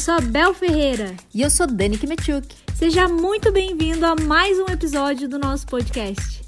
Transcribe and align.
sou 0.00 0.14
a 0.14 0.20
Bel 0.20 0.54
Ferreira. 0.54 1.14
E 1.34 1.42
eu 1.42 1.50
sou 1.50 1.66
Dani 1.66 1.98
Kimetchuk. 1.98 2.48
Seja 2.74 3.06
muito 3.06 3.52
bem-vindo 3.52 4.06
a 4.06 4.16
mais 4.16 4.58
um 4.58 4.64
episódio 4.72 5.28
do 5.28 5.38
nosso 5.38 5.66
podcast. 5.66 6.40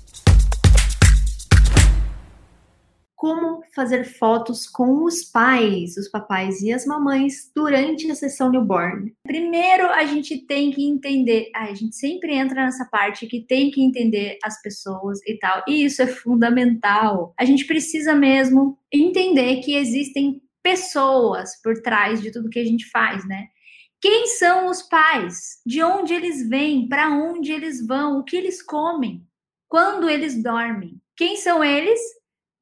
Como 3.14 3.62
fazer 3.74 4.04
fotos 4.04 4.66
com 4.66 5.04
os 5.04 5.24
pais, 5.24 5.98
os 5.98 6.08
papais 6.08 6.62
e 6.62 6.72
as 6.72 6.86
mamães 6.86 7.52
durante 7.54 8.10
a 8.10 8.14
sessão 8.14 8.50
newborn? 8.50 9.12
Primeiro, 9.22 9.86
a 9.86 10.06
gente 10.06 10.38
tem 10.46 10.70
que 10.70 10.88
entender. 10.88 11.50
A 11.54 11.74
gente 11.74 11.94
sempre 11.94 12.34
entra 12.34 12.64
nessa 12.64 12.86
parte 12.86 13.26
que 13.26 13.42
tem 13.42 13.70
que 13.70 13.82
entender 13.82 14.38
as 14.42 14.62
pessoas 14.62 15.20
e 15.26 15.38
tal. 15.38 15.62
E 15.68 15.84
isso 15.84 16.00
é 16.00 16.06
fundamental. 16.06 17.34
A 17.38 17.44
gente 17.44 17.66
precisa 17.66 18.14
mesmo 18.14 18.78
entender 18.90 19.60
que 19.60 19.76
existem 19.76 20.40
pessoas 20.62 21.60
por 21.62 21.80
trás 21.82 22.20
de 22.22 22.30
tudo 22.30 22.50
que 22.50 22.58
a 22.58 22.64
gente 22.64 22.88
faz, 22.90 23.26
né? 23.26 23.48
Quem 24.00 24.26
são 24.26 24.66
os 24.66 24.82
pais? 24.82 25.60
De 25.64 25.82
onde 25.82 26.12
eles 26.12 26.48
vêm? 26.48 26.88
Para 26.88 27.10
onde 27.10 27.52
eles 27.52 27.86
vão? 27.86 28.18
O 28.18 28.24
que 28.24 28.36
eles 28.36 28.62
comem? 28.62 29.26
Quando 29.68 30.08
eles 30.08 30.42
dormem? 30.42 31.00
Quem 31.16 31.36
são 31.36 31.62
eles? 31.62 32.00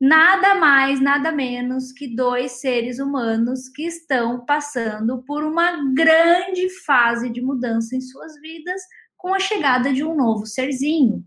nada 0.00 0.54
mais, 0.54 0.98
nada 0.98 1.30
menos 1.30 1.92
que 1.92 2.08
dois 2.08 2.52
seres 2.52 2.98
humanos 2.98 3.68
que 3.68 3.82
estão 3.82 4.44
passando 4.46 5.22
por 5.24 5.44
uma 5.44 5.92
grande 5.92 6.70
fase 6.84 7.28
de 7.28 7.42
mudança 7.42 7.94
em 7.94 8.00
suas 8.00 8.40
vidas 8.40 8.80
com 9.16 9.34
a 9.34 9.38
chegada 9.38 9.92
de 9.92 10.02
um 10.02 10.16
novo 10.16 10.46
serzinho. 10.46 11.22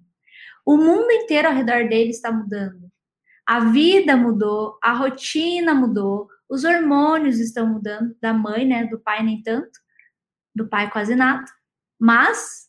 O 0.66 0.76
mundo 0.76 1.12
inteiro 1.12 1.50
ao 1.50 1.54
redor 1.54 1.88
dele 1.88 2.10
está 2.10 2.32
mudando. 2.32 2.92
A 3.46 3.60
vida 3.60 4.18
mudou, 4.18 4.80
a 4.82 4.94
rotina 4.94 5.76
mudou, 5.76 6.28
os 6.50 6.64
hormônios 6.64 7.40
estão 7.40 7.68
mudando, 7.68 8.16
da 8.22 8.34
mãe, 8.34 8.66
né, 8.66 8.86
do 8.86 9.00
pai 9.00 9.24
nem 9.24 9.42
tanto, 9.42 9.80
do 10.56 10.68
pai 10.68 10.90
quase 10.92 11.16
nada. 11.16 11.46
Mas 12.00 12.64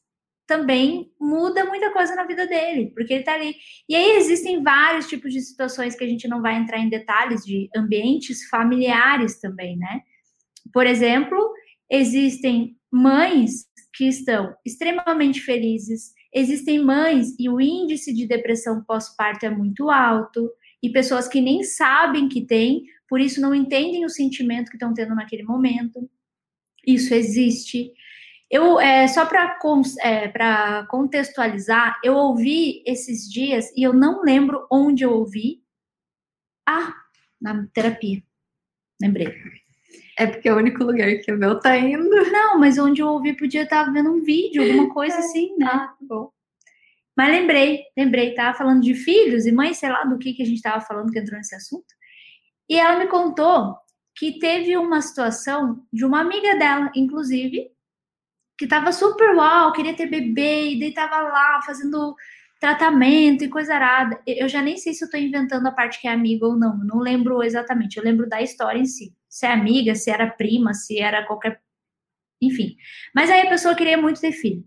também 0.46 1.10
muda 1.18 1.64
muita 1.64 1.90
coisa 1.92 2.14
na 2.14 2.24
vida 2.24 2.46
dele, 2.46 2.92
porque 2.94 3.14
ele 3.14 3.24
tá 3.24 3.34
ali. 3.34 3.54
E 3.88 3.94
aí 3.94 4.16
existem 4.16 4.62
vários 4.62 5.08
tipos 5.08 5.32
de 5.32 5.40
situações 5.40 5.96
que 5.96 6.04
a 6.04 6.06
gente 6.06 6.28
não 6.28 6.42
vai 6.42 6.56
entrar 6.56 6.78
em 6.78 6.88
detalhes, 6.88 7.44
de 7.44 7.68
ambientes 7.74 8.46
familiares 8.48 9.40
também, 9.40 9.76
né? 9.76 10.00
Por 10.72 10.86
exemplo, 10.86 11.52
existem 11.90 12.76
mães 12.92 13.66
que 13.94 14.06
estão 14.06 14.54
extremamente 14.64 15.40
felizes, 15.40 16.12
existem 16.32 16.82
mães 16.82 17.34
e 17.38 17.48
o 17.48 17.60
índice 17.60 18.12
de 18.12 18.26
depressão 18.26 18.82
pós-parto 18.84 19.46
é 19.46 19.50
muito 19.50 19.88
alto, 19.90 20.50
e 20.84 20.92
pessoas 20.92 21.26
que 21.26 21.40
nem 21.40 21.62
sabem 21.62 22.28
que 22.28 22.44
tem, 22.44 22.84
por 23.08 23.18
isso 23.18 23.40
não 23.40 23.54
entendem 23.54 24.04
o 24.04 24.10
sentimento 24.10 24.68
que 24.68 24.76
estão 24.76 24.92
tendo 24.92 25.14
naquele 25.14 25.42
momento. 25.42 26.10
Isso 26.86 27.14
existe. 27.14 27.90
Eu, 28.50 28.78
é, 28.78 29.08
só 29.08 29.24
para 29.24 29.58
é, 30.02 30.84
contextualizar, 30.90 31.98
eu 32.04 32.14
ouvi 32.14 32.82
esses 32.86 33.30
dias, 33.30 33.72
e 33.74 33.82
eu 33.82 33.94
não 33.94 34.22
lembro 34.22 34.66
onde 34.70 35.04
eu 35.04 35.12
ouvi. 35.12 35.62
Ah, 36.68 36.94
na 37.40 37.66
terapia. 37.72 38.22
Lembrei. 39.00 39.28
É 40.18 40.26
porque 40.26 40.48
é 40.48 40.52
o 40.52 40.58
único 40.58 40.84
lugar 40.84 41.08
que 41.16 41.30
a 41.30 41.36
Bel 41.36 41.58
tá 41.60 41.78
indo. 41.78 42.10
Não, 42.30 42.58
mas 42.58 42.78
onde 42.78 43.00
eu 43.00 43.08
ouvi 43.08 43.34
podia 43.34 43.62
estar 43.62 43.90
vendo 43.90 44.10
um 44.10 44.22
vídeo, 44.22 44.62
alguma 44.62 44.92
coisa 44.92 45.16
assim, 45.16 45.56
né? 45.56 45.66
Ah, 45.66 45.94
bom. 45.98 46.30
Mas 47.16 47.30
lembrei, 47.30 47.82
lembrei, 47.96 48.34
tava 48.34 48.56
falando 48.56 48.82
de 48.82 48.94
filhos 48.94 49.46
e 49.46 49.52
mães, 49.52 49.78
sei 49.78 49.88
lá 49.88 50.04
do 50.04 50.18
que, 50.18 50.34
que 50.34 50.42
a 50.42 50.46
gente 50.46 50.62
tava 50.62 50.80
falando 50.80 51.12
que 51.12 51.18
entrou 51.18 51.36
nesse 51.36 51.54
assunto. 51.54 51.86
E 52.68 52.76
ela 52.78 52.98
me 52.98 53.06
contou 53.06 53.76
que 54.16 54.38
teve 54.38 54.76
uma 54.76 55.00
situação 55.00 55.84
de 55.92 56.04
uma 56.04 56.20
amiga 56.20 56.56
dela, 56.56 56.90
inclusive, 56.94 57.70
que 58.58 58.66
tava 58.66 58.92
super 58.92 59.34
uau, 59.34 59.72
queria 59.72 59.94
ter 59.94 60.06
bebê, 60.06 60.70
e 60.70 60.80
daí 60.80 60.94
tava 60.94 61.20
lá 61.20 61.60
fazendo 61.66 62.14
tratamento 62.60 63.44
e 63.44 63.48
coisa 63.48 63.74
arada. 63.74 64.20
Eu 64.26 64.48
já 64.48 64.62
nem 64.62 64.76
sei 64.76 64.94
se 64.94 65.04
eu 65.04 65.10
tô 65.10 65.16
inventando 65.16 65.66
a 65.66 65.72
parte 65.72 66.00
que 66.00 66.08
é 66.08 66.12
amiga 66.12 66.46
ou 66.46 66.56
não, 66.56 66.76
não 66.78 66.98
lembro 66.98 67.42
exatamente, 67.42 67.96
eu 67.96 68.04
lembro 68.04 68.28
da 68.28 68.40
história 68.40 68.78
em 68.78 68.86
si. 68.86 69.14
Se 69.28 69.46
é 69.46 69.52
amiga, 69.52 69.94
se 69.94 70.10
era 70.10 70.30
prima, 70.30 70.72
se 70.72 70.98
era 70.98 71.26
qualquer. 71.26 71.60
Enfim. 72.40 72.76
Mas 73.14 73.30
aí 73.30 73.42
a 73.42 73.50
pessoa 73.50 73.74
queria 73.74 73.98
muito 73.98 74.20
ter 74.20 74.32
filho. 74.32 74.64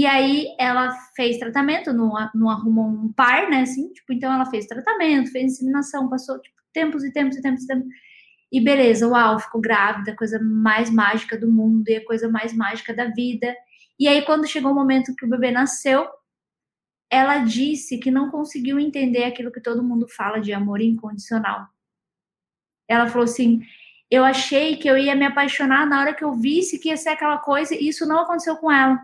E 0.00 0.06
aí 0.06 0.56
ela 0.58 0.90
fez 1.14 1.36
tratamento, 1.36 1.92
não, 1.92 2.12
não 2.34 2.48
arrumou 2.48 2.86
um 2.86 3.12
par, 3.12 3.50
né? 3.50 3.60
Assim, 3.60 3.92
tipo, 3.92 4.14
então 4.14 4.32
ela 4.32 4.46
fez 4.46 4.64
tratamento, 4.64 5.30
fez 5.30 5.52
inseminação, 5.52 6.08
passou 6.08 6.40
tipo, 6.40 6.56
tempos 6.72 7.04
e 7.04 7.12
tempos 7.12 7.36
e 7.36 7.42
tempos 7.42 7.64
e 7.64 7.66
tempos. 7.66 7.86
E 8.50 8.64
beleza, 8.64 9.06
uau, 9.06 9.38
ficou 9.38 9.60
grávida, 9.60 10.16
coisa 10.16 10.40
mais 10.42 10.88
mágica 10.88 11.36
do 11.36 11.52
mundo 11.52 11.86
e 11.86 11.96
a 11.96 12.04
coisa 12.06 12.30
mais 12.30 12.54
mágica 12.54 12.94
da 12.94 13.10
vida. 13.10 13.54
E 13.98 14.08
aí, 14.08 14.22
quando 14.22 14.48
chegou 14.48 14.72
o 14.72 14.74
momento 14.74 15.14
que 15.14 15.26
o 15.26 15.28
bebê 15.28 15.50
nasceu, 15.50 16.08
ela 17.10 17.40
disse 17.40 17.98
que 17.98 18.10
não 18.10 18.30
conseguiu 18.30 18.80
entender 18.80 19.24
aquilo 19.24 19.52
que 19.52 19.60
todo 19.60 19.84
mundo 19.84 20.08
fala 20.08 20.40
de 20.40 20.54
amor 20.54 20.80
incondicional. 20.80 21.66
Ela 22.88 23.06
falou 23.06 23.24
assim: 23.24 23.60
eu 24.10 24.24
achei 24.24 24.78
que 24.78 24.88
eu 24.88 24.96
ia 24.96 25.14
me 25.14 25.26
apaixonar 25.26 25.86
na 25.86 26.00
hora 26.00 26.14
que 26.14 26.24
eu 26.24 26.32
visse 26.32 26.78
que 26.78 26.88
ia 26.88 26.96
ser 26.96 27.10
aquela 27.10 27.36
coisa, 27.36 27.74
e 27.74 27.86
isso 27.86 28.06
não 28.06 28.20
aconteceu 28.20 28.56
com 28.56 28.72
ela. 28.72 28.98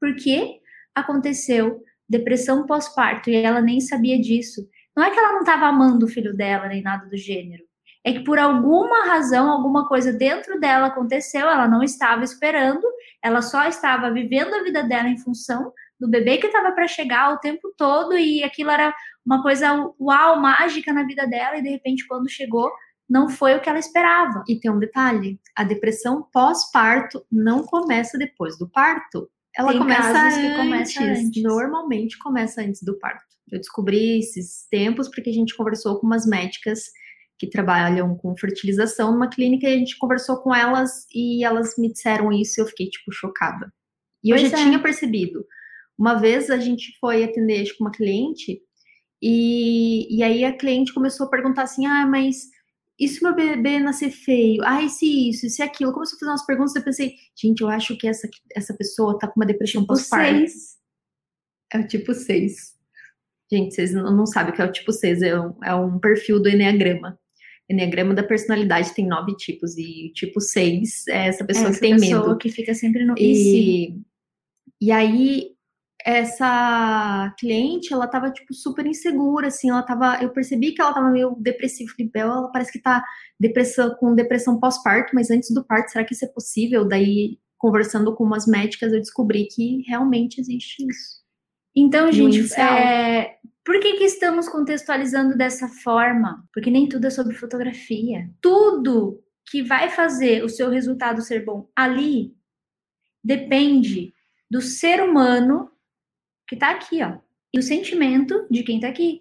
Por 0.00 0.14
quê? 0.16 0.60
Aconteceu 0.94 1.82
depressão 2.08 2.66
pós-parto 2.66 3.30
e 3.30 3.36
ela 3.36 3.60
nem 3.60 3.80
sabia 3.80 4.20
disso. 4.20 4.68
Não 4.96 5.04
é 5.04 5.10
que 5.10 5.18
ela 5.18 5.32
não 5.32 5.40
estava 5.40 5.66
amando 5.66 6.06
o 6.06 6.08
filho 6.08 6.34
dela, 6.34 6.68
nem 6.68 6.82
nada 6.82 7.06
do 7.06 7.16
gênero 7.16 7.68
é 8.08 8.12
que 8.12 8.20
por 8.20 8.38
alguma 8.38 9.04
razão, 9.06 9.50
alguma 9.50 9.86
coisa 9.86 10.10
dentro 10.12 10.58
dela 10.58 10.86
aconteceu, 10.86 11.48
ela 11.48 11.68
não 11.68 11.82
estava 11.82 12.24
esperando, 12.24 12.82
ela 13.22 13.42
só 13.42 13.66
estava 13.66 14.10
vivendo 14.10 14.54
a 14.54 14.62
vida 14.62 14.82
dela 14.82 15.08
em 15.08 15.18
função 15.18 15.72
do 16.00 16.08
bebê 16.08 16.38
que 16.38 16.46
estava 16.46 16.72
para 16.72 16.88
chegar 16.88 17.34
o 17.34 17.38
tempo 17.38 17.72
todo 17.76 18.16
e 18.16 18.42
aquilo 18.42 18.70
era 18.70 18.94
uma 19.26 19.42
coisa 19.42 19.74
uau, 20.00 20.40
mágica 20.40 20.90
na 20.90 21.02
vida 21.02 21.26
dela 21.26 21.58
e 21.58 21.62
de 21.62 21.68
repente 21.68 22.06
quando 22.06 22.30
chegou 22.30 22.70
não 23.06 23.28
foi 23.28 23.54
o 23.56 23.60
que 23.60 23.68
ela 23.68 23.78
esperava. 23.78 24.42
E 24.48 24.58
tem 24.58 24.70
um 24.70 24.78
detalhe, 24.78 25.38
a 25.54 25.64
depressão 25.64 26.26
pós-parto 26.32 27.22
não 27.30 27.62
começa 27.62 28.16
depois 28.16 28.58
do 28.58 28.68
parto. 28.68 29.28
Ela 29.58 29.72
tem 29.72 29.78
começa 29.80 30.22
antes, 30.22 30.56
começa 30.56 31.02
antes. 31.02 31.42
Normalmente 31.42 32.18
começa 32.18 32.62
antes 32.62 32.82
do 32.82 32.96
parto. 32.98 33.26
Eu 33.50 33.58
descobri 33.58 34.20
esses 34.20 34.68
tempos 34.70 35.08
porque 35.08 35.30
a 35.30 35.32
gente 35.32 35.56
conversou 35.56 35.98
com 35.98 36.06
umas 36.06 36.24
médicas 36.24 36.84
que 37.38 37.48
trabalham 37.48 38.16
com 38.16 38.36
fertilização 38.36 39.12
numa 39.12 39.28
clínica 39.28 39.68
e 39.68 39.74
a 39.74 39.78
gente 39.78 39.98
conversou 39.98 40.38
com 40.38 40.54
elas 40.54 41.06
e 41.12 41.44
elas 41.44 41.74
me 41.76 41.92
disseram 41.92 42.32
isso 42.32 42.60
e 42.60 42.62
eu 42.62 42.66
fiquei, 42.66 42.88
tipo, 42.88 43.10
chocada. 43.12 43.72
E 44.22 44.30
pois 44.30 44.42
eu 44.42 44.50
já 44.50 44.60
é. 44.60 44.62
tinha 44.64 44.78
percebido. 44.80 45.44
Uma 45.98 46.14
vez 46.14 46.50
a 46.50 46.58
gente 46.58 46.96
foi 47.00 47.24
atender, 47.24 47.62
acho 47.62 47.76
que 47.76 47.82
uma 47.82 47.90
cliente, 47.90 48.60
e, 49.20 50.16
e 50.16 50.22
aí 50.22 50.44
a 50.44 50.56
cliente 50.56 50.94
começou 50.94 51.26
a 51.26 51.30
perguntar 51.30 51.62
assim, 51.62 51.86
ah, 51.86 52.06
mas 52.06 52.44
e 52.98 53.06
se 53.08 53.22
meu 53.22 53.34
bebê 53.34 53.78
nascer 53.78 54.10
feio? 54.10 54.62
Ah, 54.64 54.82
e 54.82 54.88
se 54.88 55.30
isso, 55.30 55.46
e 55.46 55.50
se 55.50 55.62
aquilo? 55.62 55.92
Começou 55.92 56.16
a 56.16 56.20
fazer 56.20 56.30
umas 56.32 56.46
perguntas 56.46 56.74
e 56.74 56.78
eu 56.78 56.84
pensei, 56.84 57.14
gente, 57.36 57.60
eu 57.60 57.68
acho 57.68 57.96
que 57.96 58.08
essa, 58.08 58.28
essa 58.54 58.74
pessoa 58.74 59.18
tá 59.18 59.28
com 59.28 59.38
uma 59.38 59.46
depressão 59.46 59.82
tipo 59.82 59.94
pós-parto. 59.94 60.44
É 61.72 61.78
o 61.78 61.86
tipo 61.86 62.12
6. 62.12 62.76
Gente, 63.50 63.74
vocês 63.74 63.92
não 63.92 64.26
sabem 64.26 64.52
o 64.52 64.56
que 64.56 64.60
é 64.60 64.64
o 64.64 64.72
tipo 64.72 64.92
6, 64.92 65.22
é 65.22 65.40
um, 65.40 65.54
é 65.64 65.74
um 65.74 65.98
perfil 65.98 66.40
do 66.40 66.48
Enneagrama. 66.48 67.18
Enneagrama 67.70 68.14
da 68.14 68.22
personalidade 68.22 68.94
tem 68.94 69.06
nove 69.06 69.36
tipos, 69.36 69.76
e 69.76 70.08
o 70.08 70.12
tipo 70.14 70.40
seis 70.40 71.06
é 71.06 71.28
essa 71.28 71.44
pessoa 71.44 71.66
é 71.66 71.70
essa 71.70 71.80
que 71.80 71.86
tem 71.86 71.96
pessoa 71.96 72.28
medo. 72.28 72.38
que 72.38 72.50
fica 72.50 72.74
sempre 72.74 73.04
no. 73.04 73.14
E, 73.18 73.94
e 74.80 74.90
aí, 74.90 75.50
essa 76.08 77.34
cliente, 77.38 77.92
ela 77.92 78.08
tava, 78.08 78.30
tipo, 78.30 78.54
super 78.54 78.86
insegura, 78.86 79.48
assim, 79.48 79.68
ela 79.68 79.82
tava, 79.82 80.18
eu 80.22 80.30
percebi 80.30 80.72
que 80.72 80.80
ela 80.80 80.94
tava 80.94 81.10
meio 81.10 81.36
depressiva, 81.38 81.92
falei, 81.92 82.10
ela 82.14 82.48
parece 82.50 82.72
que 82.72 82.80
tá 82.80 83.04
depressão, 83.38 83.94
com 83.96 84.14
depressão 84.14 84.58
pós-parto, 84.58 85.14
mas 85.14 85.30
antes 85.30 85.52
do 85.52 85.62
parto, 85.62 85.90
será 85.90 86.02
que 86.06 86.14
isso 86.14 86.24
é 86.24 86.28
possível? 86.28 86.88
Daí, 86.88 87.38
conversando 87.58 88.14
com 88.16 88.24
umas 88.24 88.46
médicas, 88.46 88.90
eu 88.90 89.00
descobri 89.00 89.48
que 89.48 89.82
realmente 89.86 90.40
existe 90.40 90.82
isso. 90.88 91.18
Então, 91.76 92.10
gente, 92.10 92.54
é, 92.58 93.36
por 93.62 93.78
que, 93.78 93.98
que 93.98 94.04
estamos 94.04 94.48
contextualizando 94.48 95.36
dessa 95.36 95.68
forma? 95.68 96.42
Porque 96.54 96.70
nem 96.70 96.88
tudo 96.88 97.06
é 97.06 97.10
sobre 97.10 97.34
fotografia. 97.34 98.30
Tudo 98.40 99.22
que 99.50 99.62
vai 99.62 99.90
fazer 99.90 100.42
o 100.42 100.48
seu 100.48 100.70
resultado 100.70 101.20
ser 101.20 101.44
bom 101.44 101.68
ali 101.76 102.34
depende 103.22 104.14
do 104.50 104.62
ser 104.62 105.02
humano 105.02 105.70
que 106.48 106.56
tá 106.56 106.70
aqui, 106.70 107.02
ó, 107.02 107.18
e 107.52 107.58
o 107.58 107.62
sentimento 107.62 108.46
de 108.50 108.62
quem 108.62 108.80
tá 108.80 108.88
aqui. 108.88 109.20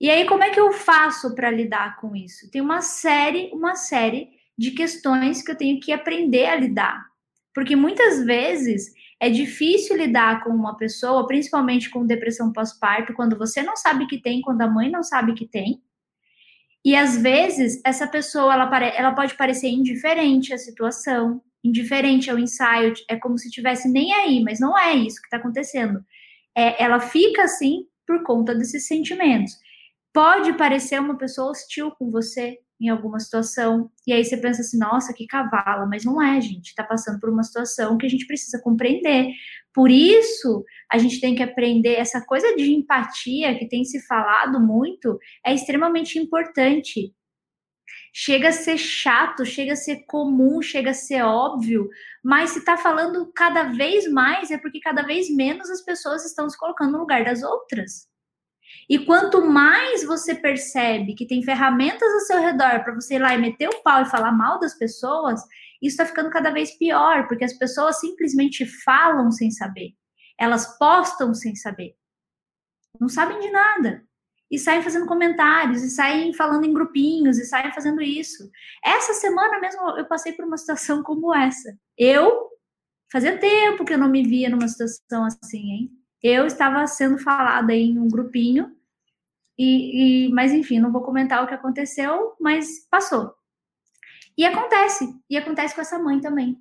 E 0.00 0.10
aí, 0.10 0.26
como 0.26 0.42
é 0.42 0.50
que 0.50 0.60
eu 0.60 0.72
faço 0.72 1.34
para 1.34 1.50
lidar 1.50 1.96
com 1.96 2.14
isso? 2.14 2.50
Tem 2.50 2.60
uma 2.60 2.82
série, 2.82 3.50
uma 3.52 3.76
série 3.76 4.30
de 4.58 4.72
questões 4.72 5.42
que 5.42 5.52
eu 5.52 5.56
tenho 5.56 5.80
que 5.80 5.92
aprender 5.92 6.46
a 6.46 6.56
lidar. 6.56 7.06
Porque 7.54 7.76
muitas 7.76 8.24
vezes 8.24 8.92
é 9.20 9.30
difícil 9.30 9.96
lidar 9.96 10.42
com 10.42 10.50
uma 10.50 10.76
pessoa, 10.76 11.26
principalmente 11.26 11.88
com 11.88 12.04
depressão 12.04 12.52
pós-parto, 12.52 13.14
quando 13.14 13.38
você 13.38 13.62
não 13.62 13.76
sabe 13.76 14.06
que 14.06 14.20
tem, 14.20 14.40
quando 14.40 14.62
a 14.62 14.66
mãe 14.66 14.90
não 14.90 15.02
sabe 15.02 15.34
que 15.34 15.46
tem. 15.46 15.80
E 16.84 16.96
às 16.96 17.16
vezes 17.16 17.80
essa 17.84 18.08
pessoa 18.08 18.52
ela, 18.52 18.84
ela 18.86 19.12
pode 19.12 19.36
parecer 19.36 19.68
indiferente 19.68 20.52
à 20.52 20.58
situação, 20.58 21.40
indiferente 21.64 22.30
ao 22.30 22.38
ensaio, 22.38 22.92
é 23.08 23.16
como 23.16 23.38
se 23.38 23.50
tivesse 23.50 23.88
nem 23.88 24.12
aí, 24.12 24.42
mas 24.42 24.58
não 24.58 24.78
é 24.78 24.94
isso 24.94 25.20
que 25.20 25.26
está 25.26 25.36
acontecendo. 25.36 26.04
É, 26.56 26.82
ela 26.82 27.00
fica 27.00 27.42
assim 27.42 27.86
por 28.06 28.22
conta 28.24 28.54
desses 28.54 28.86
sentimentos. 28.86 29.52
Pode 30.12 30.52
parecer 30.54 31.00
uma 31.00 31.16
pessoa 31.16 31.50
hostil 31.50 31.90
com 31.92 32.10
você 32.10 32.58
em 32.80 32.88
alguma 32.88 33.20
situação, 33.20 33.88
e 34.04 34.12
aí 34.12 34.24
você 34.24 34.36
pensa 34.36 34.60
assim, 34.60 34.76
nossa, 34.76 35.14
que 35.14 35.24
cavala, 35.24 35.86
mas 35.86 36.04
não 36.04 36.20
é, 36.20 36.40
gente, 36.40 36.66
está 36.66 36.82
passando 36.82 37.20
por 37.20 37.30
uma 37.30 37.44
situação 37.44 37.96
que 37.96 38.04
a 38.04 38.08
gente 38.08 38.26
precisa 38.26 38.60
compreender. 38.60 39.28
Por 39.72 39.88
isso, 39.88 40.64
a 40.90 40.98
gente 40.98 41.20
tem 41.20 41.36
que 41.36 41.44
aprender 41.44 41.94
essa 41.94 42.20
coisa 42.26 42.56
de 42.56 42.72
empatia 42.72 43.56
que 43.56 43.68
tem 43.68 43.84
se 43.84 44.04
falado 44.04 44.60
muito, 44.60 45.16
é 45.46 45.54
extremamente 45.54 46.18
importante 46.18 47.14
chega 48.12 48.48
a 48.48 48.52
ser 48.52 48.78
chato, 48.78 49.44
chega 49.44 49.72
a 49.72 49.76
ser 49.76 50.04
comum, 50.06 50.60
chega 50.60 50.90
a 50.90 50.94
ser 50.94 51.22
óbvio, 51.22 51.88
mas 52.22 52.50
se 52.50 52.58
está 52.58 52.76
falando 52.76 53.32
cada 53.34 53.64
vez 53.64 54.10
mais 54.10 54.50
é 54.50 54.58
porque 54.58 54.80
cada 54.80 55.02
vez 55.02 55.34
menos 55.34 55.70
as 55.70 55.82
pessoas 55.82 56.24
estão 56.24 56.48
se 56.48 56.58
colocando 56.58 56.92
no 56.92 56.98
lugar 56.98 57.24
das 57.24 57.42
outras. 57.42 58.10
E 58.88 59.04
quanto 59.04 59.44
mais 59.44 60.04
você 60.04 60.34
percebe 60.34 61.14
que 61.14 61.26
tem 61.26 61.42
ferramentas 61.42 62.12
ao 62.12 62.20
seu 62.20 62.40
redor 62.40 62.82
para 62.84 62.94
você 62.94 63.14
ir 63.16 63.18
lá 63.18 63.34
e 63.34 63.40
meter 63.40 63.68
o 63.68 63.82
pau 63.82 64.02
e 64.02 64.10
falar 64.10 64.32
mal 64.32 64.58
das 64.58 64.74
pessoas, 64.74 65.40
isso 65.80 65.94
está 65.94 66.06
ficando 66.06 66.30
cada 66.30 66.50
vez 66.50 66.76
pior, 66.78 67.26
porque 67.28 67.44
as 67.44 67.52
pessoas 67.52 68.00
simplesmente 68.00 68.64
falam 68.82 69.30
sem 69.30 69.50
saber. 69.50 69.90
Elas 70.38 70.78
postam 70.78 71.34
sem 71.34 71.54
saber. 71.54 71.94
Não 73.00 73.08
sabem 73.08 73.40
de 73.40 73.50
nada 73.50 74.04
e 74.52 74.58
saem 74.58 74.82
fazendo 74.82 75.06
comentários, 75.06 75.82
e 75.82 75.88
saem 75.88 76.34
falando 76.34 76.66
em 76.66 76.74
grupinhos, 76.74 77.38
e 77.38 77.46
saem 77.46 77.72
fazendo 77.72 78.02
isso. 78.02 78.50
Essa 78.84 79.14
semana 79.14 79.58
mesmo 79.58 79.80
eu 79.96 80.04
passei 80.04 80.34
por 80.34 80.44
uma 80.44 80.58
situação 80.58 81.02
como 81.02 81.34
essa. 81.34 81.74
Eu, 81.96 82.50
fazia 83.10 83.38
tempo 83.38 83.82
que 83.82 83.94
eu 83.94 83.98
não 83.98 84.10
me 84.10 84.22
via 84.22 84.50
numa 84.50 84.68
situação 84.68 85.24
assim, 85.24 85.70
hein? 85.70 85.90
Eu 86.22 86.46
estava 86.46 86.86
sendo 86.86 87.16
falada 87.16 87.72
em 87.72 87.98
um 87.98 88.08
grupinho, 88.08 88.76
e, 89.58 90.26
e 90.26 90.32
mas 90.32 90.52
enfim, 90.52 90.78
não 90.78 90.92
vou 90.92 91.02
comentar 91.02 91.42
o 91.42 91.46
que 91.46 91.54
aconteceu, 91.54 92.34
mas 92.38 92.86
passou. 92.90 93.34
E 94.36 94.44
acontece, 94.44 95.08
e 95.30 95.36
acontece 95.38 95.74
com 95.74 95.80
essa 95.80 95.98
mãe 95.98 96.20
também. 96.20 96.58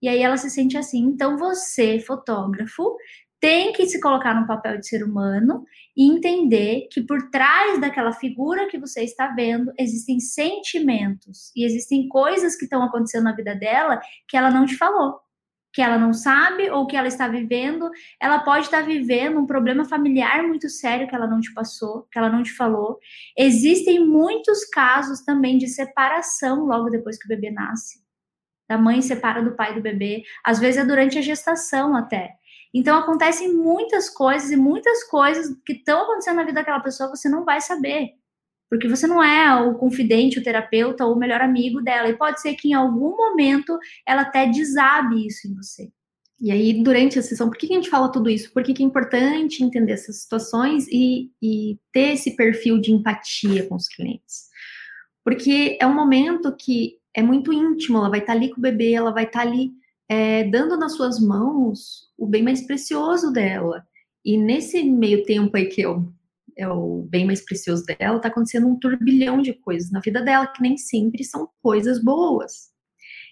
E 0.00 0.08
aí 0.08 0.20
ela 0.20 0.36
se 0.36 0.50
sente 0.50 0.76
assim. 0.76 1.00
Então 1.04 1.36
você, 1.36 1.98
fotógrafo, 1.98 2.96
tem 3.42 3.72
que 3.72 3.84
se 3.86 4.00
colocar 4.00 4.40
no 4.40 4.46
papel 4.46 4.78
de 4.78 4.86
ser 4.86 5.02
humano 5.02 5.64
e 5.96 6.08
entender 6.08 6.86
que 6.92 7.02
por 7.02 7.28
trás 7.28 7.80
daquela 7.80 8.12
figura 8.12 8.68
que 8.68 8.78
você 8.78 9.02
está 9.02 9.26
vendo 9.34 9.72
existem 9.76 10.20
sentimentos 10.20 11.50
e 11.56 11.64
existem 11.64 12.08
coisas 12.08 12.54
que 12.54 12.62
estão 12.62 12.84
acontecendo 12.84 13.24
na 13.24 13.34
vida 13.34 13.52
dela 13.52 14.00
que 14.28 14.36
ela 14.36 14.48
não 14.48 14.64
te 14.64 14.76
falou, 14.76 15.18
que 15.74 15.82
ela 15.82 15.98
não 15.98 16.12
sabe 16.12 16.70
ou 16.70 16.86
que 16.86 16.96
ela 16.96 17.08
está 17.08 17.26
vivendo. 17.26 17.90
Ela 18.20 18.38
pode 18.38 18.66
estar 18.66 18.82
vivendo 18.82 19.40
um 19.40 19.46
problema 19.46 19.84
familiar 19.84 20.44
muito 20.44 20.68
sério 20.68 21.08
que 21.08 21.14
ela 21.16 21.26
não 21.26 21.40
te 21.40 21.52
passou, 21.52 22.06
que 22.12 22.18
ela 22.20 22.30
não 22.30 22.44
te 22.44 22.52
falou. 22.52 23.00
Existem 23.36 24.06
muitos 24.06 24.64
casos 24.66 25.24
também 25.24 25.58
de 25.58 25.66
separação 25.66 26.64
logo 26.64 26.90
depois 26.90 27.18
que 27.18 27.24
o 27.24 27.28
bebê 27.28 27.50
nasce. 27.50 28.00
A 28.68 28.78
mãe 28.78 29.02
separa 29.02 29.42
do 29.42 29.56
pai 29.56 29.74
do 29.74 29.82
bebê, 29.82 30.22
às 30.44 30.60
vezes 30.60 30.80
é 30.80 30.84
durante 30.86 31.18
a 31.18 31.22
gestação 31.22 31.96
até. 31.96 32.36
Então 32.74 32.96
acontecem 32.96 33.52
muitas 33.52 34.08
coisas 34.08 34.50
e 34.50 34.56
muitas 34.56 35.04
coisas 35.04 35.54
que 35.66 35.74
estão 35.74 36.02
acontecendo 36.02 36.36
na 36.36 36.44
vida 36.44 36.54
daquela 36.54 36.80
pessoa 36.80 37.10
você 37.10 37.28
não 37.28 37.44
vai 37.44 37.60
saber. 37.60 38.10
Porque 38.70 38.88
você 38.88 39.06
não 39.06 39.22
é 39.22 39.54
o 39.62 39.74
confidente, 39.74 40.38
o 40.38 40.42
terapeuta 40.42 41.04
ou 41.04 41.14
o 41.14 41.18
melhor 41.18 41.42
amigo 41.42 41.82
dela. 41.82 42.08
E 42.08 42.16
pode 42.16 42.40
ser 42.40 42.54
que 42.54 42.68
em 42.68 42.74
algum 42.74 43.14
momento 43.14 43.78
ela 44.06 44.22
até 44.22 44.46
desabe 44.46 45.26
isso 45.26 45.46
em 45.46 45.54
você. 45.54 45.92
E 46.40 46.50
aí, 46.50 46.82
durante 46.82 47.18
a 47.18 47.22
sessão, 47.22 47.48
por 47.48 47.56
que 47.56 47.72
a 47.72 47.76
gente 47.76 47.88
fala 47.88 48.10
tudo 48.10 48.28
isso? 48.28 48.50
Porque 48.52 48.74
que 48.74 48.82
é 48.82 48.86
importante 48.86 49.62
entender 49.62 49.92
essas 49.92 50.22
situações 50.22 50.88
e, 50.88 51.30
e 51.40 51.78
ter 51.92 52.14
esse 52.14 52.34
perfil 52.34 52.80
de 52.80 52.90
empatia 52.90 53.68
com 53.68 53.76
os 53.76 53.86
clientes. 53.86 54.48
Porque 55.24 55.78
é 55.80 55.86
um 55.86 55.94
momento 55.94 56.56
que 56.56 56.98
é 57.14 57.22
muito 57.22 57.52
íntimo, 57.52 57.98
ela 57.98 58.10
vai 58.10 58.18
estar 58.18 58.32
ali 58.32 58.50
com 58.50 58.58
o 58.58 58.62
bebê, 58.62 58.92
ela 58.92 59.12
vai 59.12 59.24
estar 59.24 59.42
ali 59.42 59.70
é, 60.12 60.44
dando 60.44 60.76
nas 60.76 60.92
suas 60.92 61.18
mãos 61.18 62.10
o 62.18 62.26
bem 62.26 62.42
mais 62.42 62.60
precioso 62.66 63.32
dela. 63.32 63.82
E 64.22 64.36
nesse 64.36 64.84
meio 64.84 65.24
tempo 65.24 65.56
aí 65.56 65.66
que 65.66 65.82
é 66.54 66.68
o 66.68 67.06
bem 67.08 67.24
mais 67.24 67.42
precioso 67.42 67.86
dela, 67.86 68.20
tá 68.20 68.28
acontecendo 68.28 68.68
um 68.68 68.78
turbilhão 68.78 69.40
de 69.40 69.54
coisas 69.54 69.90
na 69.90 70.00
vida 70.00 70.20
dela 70.20 70.46
que 70.46 70.60
nem 70.60 70.76
sempre 70.76 71.24
são 71.24 71.48
coisas 71.62 71.98
boas. 71.98 72.70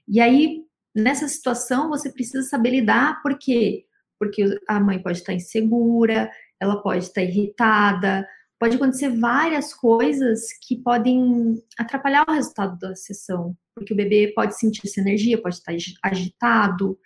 E 0.09 0.23
aí, 0.23 0.65
nessa 0.97 1.29
situação, 1.29 1.91
você 1.91 2.11
precisa 2.11 2.49
saber 2.49 2.71
lidar, 2.71 3.21
por 3.23 3.37
quê? 3.39 3.85
Porque 4.19 4.59
a 4.67 4.81
mãe 4.81 4.99
pode 5.03 5.19
estar 5.19 5.35
insegura, 5.35 6.31
ela 6.59 6.83
pode 6.83 7.05
estar 7.05 7.23
irritada, 7.23 8.27
pode 8.59 8.77
acontecer 8.77 9.11
várias 9.11 9.75
coisas 9.75 10.47
que 10.63 10.77
podem 10.77 11.63
atrapalhar 11.79 12.25
o 12.27 12.33
resultado 12.33 12.79
da 12.79 12.97
sessão 12.97 13.55
porque 13.81 13.95
o 13.95 13.97
bebê 13.97 14.31
pode 14.35 14.59
sentir 14.59 14.83
essa 14.85 15.01
energia, 15.01 15.41
pode 15.41 15.55
estar 15.55 15.75
agitado, 16.03 16.99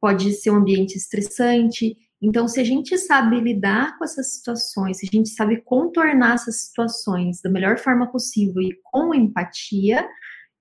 pode 0.00 0.32
ser 0.32 0.50
um 0.50 0.56
ambiente 0.56 0.96
estressante. 0.96 1.96
Então, 2.20 2.48
se 2.48 2.60
a 2.60 2.64
gente 2.64 2.98
sabe 2.98 3.40
lidar 3.40 3.96
com 3.96 4.04
essas 4.04 4.34
situações, 4.34 4.98
se 4.98 5.08
a 5.10 5.16
gente 5.16 5.28
sabe 5.28 5.62
contornar 5.62 6.34
essas 6.34 6.62
situações 6.62 7.40
da 7.40 7.48
melhor 7.48 7.78
forma 7.78 8.10
possível 8.10 8.60
e 8.60 8.76
com 8.82 9.14
empatia, 9.14 10.08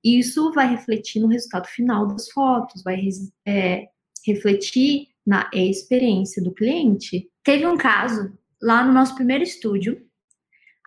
isso 0.04 0.52
vai 0.54 0.70
refletir 0.70 1.20
no 1.20 1.28
resultado 1.28 1.68
final 1.68 2.08
das 2.08 2.30
fotos, 2.30 2.84
vai 2.84 3.02
é, 3.46 3.88
refletir 4.26 5.08
na 5.26 5.50
experiência 5.52 6.42
do 6.44 6.54
cliente. 6.54 7.28
Teve 7.44 7.66
um 7.66 7.78
caso 7.78 8.32
lá 8.62 8.86
no 8.86 8.94
nosso 8.94 9.16
primeiro 9.16 9.44
estúdio 9.44 10.07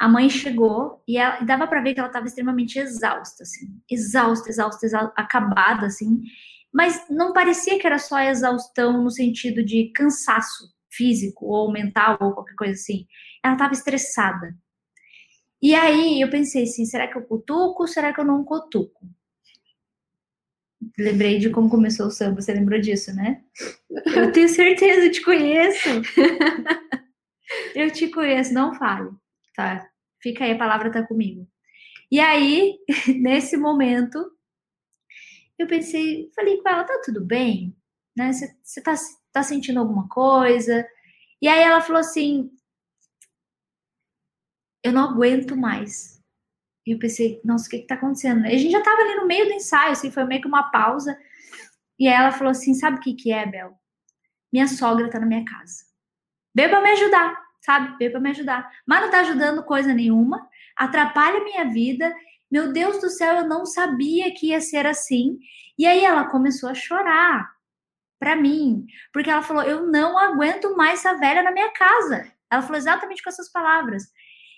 a 0.01 0.09
mãe 0.09 0.31
chegou 0.31 1.03
e, 1.07 1.19
ela, 1.19 1.43
e 1.43 1.45
dava 1.45 1.67
para 1.67 1.83
ver 1.83 1.93
que 1.93 2.01
ela 2.01 2.09
estava 2.09 2.25
extremamente 2.25 2.79
exausta, 2.79 3.43
assim, 3.43 3.67
exausta, 3.89 4.49
exausta, 4.49 4.87
exausta, 4.87 5.13
acabada, 5.15 5.85
assim. 5.85 6.23
Mas 6.73 7.05
não 7.11 7.35
parecia 7.35 7.79
que 7.79 7.87
era 7.87 7.99
só 7.99 8.19
exaustão 8.19 9.05
no 9.05 9.11
sentido 9.11 9.63
de 9.63 9.93
cansaço 9.95 10.73
físico 10.91 11.45
ou 11.45 11.71
mental 11.71 12.17
ou 12.19 12.33
qualquer 12.33 12.55
coisa 12.55 12.73
assim. 12.73 13.07
Ela 13.45 13.53
estava 13.53 13.75
estressada. 13.75 14.57
E 15.61 15.75
aí 15.75 16.23
eu 16.23 16.31
pensei 16.31 16.63
assim, 16.63 16.87
será 16.87 17.07
que 17.07 17.19
eu 17.19 17.23
cutuco? 17.23 17.87
Será 17.87 18.11
que 18.15 18.21
eu 18.21 18.25
não 18.25 18.43
cutuco? 18.43 19.07
Lembrei 20.99 21.39
de 21.39 21.51
como 21.51 21.69
começou 21.69 22.07
o 22.07 22.11
samba, 22.11 22.41
você 22.41 22.55
lembrou 22.55 22.81
disso, 22.81 23.15
né? 23.15 23.43
Eu 24.07 24.33
tenho 24.33 24.49
certeza, 24.49 25.05
eu 25.05 25.13
te 25.13 25.21
conheço. 25.21 25.89
eu 27.77 27.91
te 27.91 28.09
conheço, 28.09 28.55
não 28.55 28.75
fale, 28.75 29.11
tá? 29.55 29.89
Fica 30.23 30.45
aí, 30.45 30.53
a 30.53 30.59
palavra 30.59 30.91
tá 30.91 31.07
comigo. 31.07 31.49
E 32.11 32.21
aí, 32.21 32.79
nesse 33.21 33.57
momento, 33.57 34.33
eu 35.59 35.67
pensei, 35.67 36.31
falei 36.35 36.61
com 36.61 36.69
ela, 36.69 36.85
tá 36.85 37.01
tudo 37.05 37.25
bem? 37.25 37.77
Né? 38.17 38.33
Você 38.33 38.83
tá, 38.83 38.95
tá 39.33 39.43
sentindo 39.43 39.81
alguma 39.81 40.09
coisa? 40.09 40.87
E 41.41 41.49
aí 41.49 41.61
ela 41.63 41.81
falou 41.81 42.01
assim, 42.01 42.51
eu 44.83 44.93
não 44.93 45.11
aguento 45.11 45.57
mais. 45.57 46.21
E 46.87 46.93
eu 46.93 46.99
pensei, 46.99 47.41
nossa, 47.45 47.67
o 47.67 47.71
que 47.71 47.81
que 47.81 47.87
tá 47.87 47.95
acontecendo? 47.95 48.47
E 48.47 48.55
a 48.55 48.59
gente 48.59 48.73
já 48.73 48.83
tava 48.83 49.03
ali 49.03 49.17
no 49.17 49.27
meio 49.27 49.47
do 49.47 49.53
ensaio, 49.53 49.93
assim, 49.93 50.11
foi 50.11 50.25
meio 50.25 50.41
que 50.41 50.49
uma 50.49 50.71
pausa. 50.71 51.19
E 51.99 52.09
aí 52.09 52.15
ela 52.15 52.33
falou 52.33 52.51
assim, 52.51 52.75
sabe 52.75 52.97
o 52.99 53.01
que 53.01 53.15
que 53.15 53.33
é, 53.33 53.47
Bel? 53.47 53.79
Minha 54.53 54.67
sogra 54.67 55.09
tá 55.11 55.21
na 55.21 55.27
minha 55.27 55.45
casa. 55.45 55.85
Beba 56.55 56.81
me 56.81 56.91
ajudar 56.91 57.50
sabe? 57.61 57.97
Veio 57.99 58.13
para 58.13 58.21
me 58.21 58.31
ajudar. 58.31 58.71
Mas 58.87 59.03
não 59.03 59.11
tá 59.11 59.21
ajudando 59.21 59.63
coisa 59.65 59.93
nenhuma, 59.95 60.49
atrapalha 60.77 61.45
minha 61.45 61.65
vida. 61.71 62.15
Meu 62.51 62.73
Deus 62.73 63.01
do 63.01 63.11
céu, 63.11 63.37
eu 63.37 63.49
não 63.49 63.65
sabia 63.67 64.33
que 64.35 64.49
ia 64.49 64.61
ser 64.61 64.87
assim. 64.87 65.39
E 65.79 65.87
aí 65.87 66.05
ela 66.05 66.25
começou 66.29 66.69
a 66.69 66.75
chorar 66.75 67.49
para 68.21 68.37
mim, 68.37 68.87
porque 69.13 69.31
ela 69.31 69.43
falou: 69.43 69.63
"Eu 69.63 69.87
não 69.87 70.19
aguento 70.19 70.77
mais 70.77 71.01
essa 71.01 71.19
velha 71.19 71.43
na 71.43 71.53
minha 71.53 71.73
casa". 71.73 72.31
Ela 72.51 72.63
falou 72.63 72.79
exatamente 72.79 73.23
com 73.23 73.31
essas 73.31 73.51
palavras. 73.53 74.05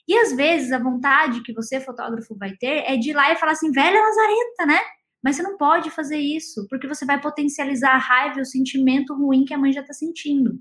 E 0.08 0.16
às 0.18 0.32
vezes 0.34 0.72
a 0.72 0.78
vontade 0.78 1.42
que 1.42 1.52
você, 1.54 1.80
fotógrafo, 1.80 2.36
vai 2.36 2.54
ter 2.56 2.84
é 2.90 2.96
de 2.96 3.10
ir 3.10 3.14
lá 3.14 3.32
e 3.32 3.36
falar 3.36 3.52
assim: 3.52 3.72
"Velha 3.72 4.00
lazarenta, 4.00 4.66
né?" 4.66 4.80
Mas 5.22 5.36
você 5.36 5.42
não 5.42 5.56
pode 5.56 5.90
fazer 5.90 6.18
isso, 6.18 6.66
porque 6.68 6.88
você 6.88 7.04
vai 7.06 7.20
potencializar 7.20 7.92
a 7.94 7.98
raiva 7.98 8.38
e 8.40 8.42
o 8.42 8.46
sentimento 8.46 9.14
ruim 9.14 9.44
que 9.44 9.54
a 9.54 9.58
mãe 9.58 9.72
já 9.72 9.80
está 9.82 9.92
sentindo. 9.94 10.58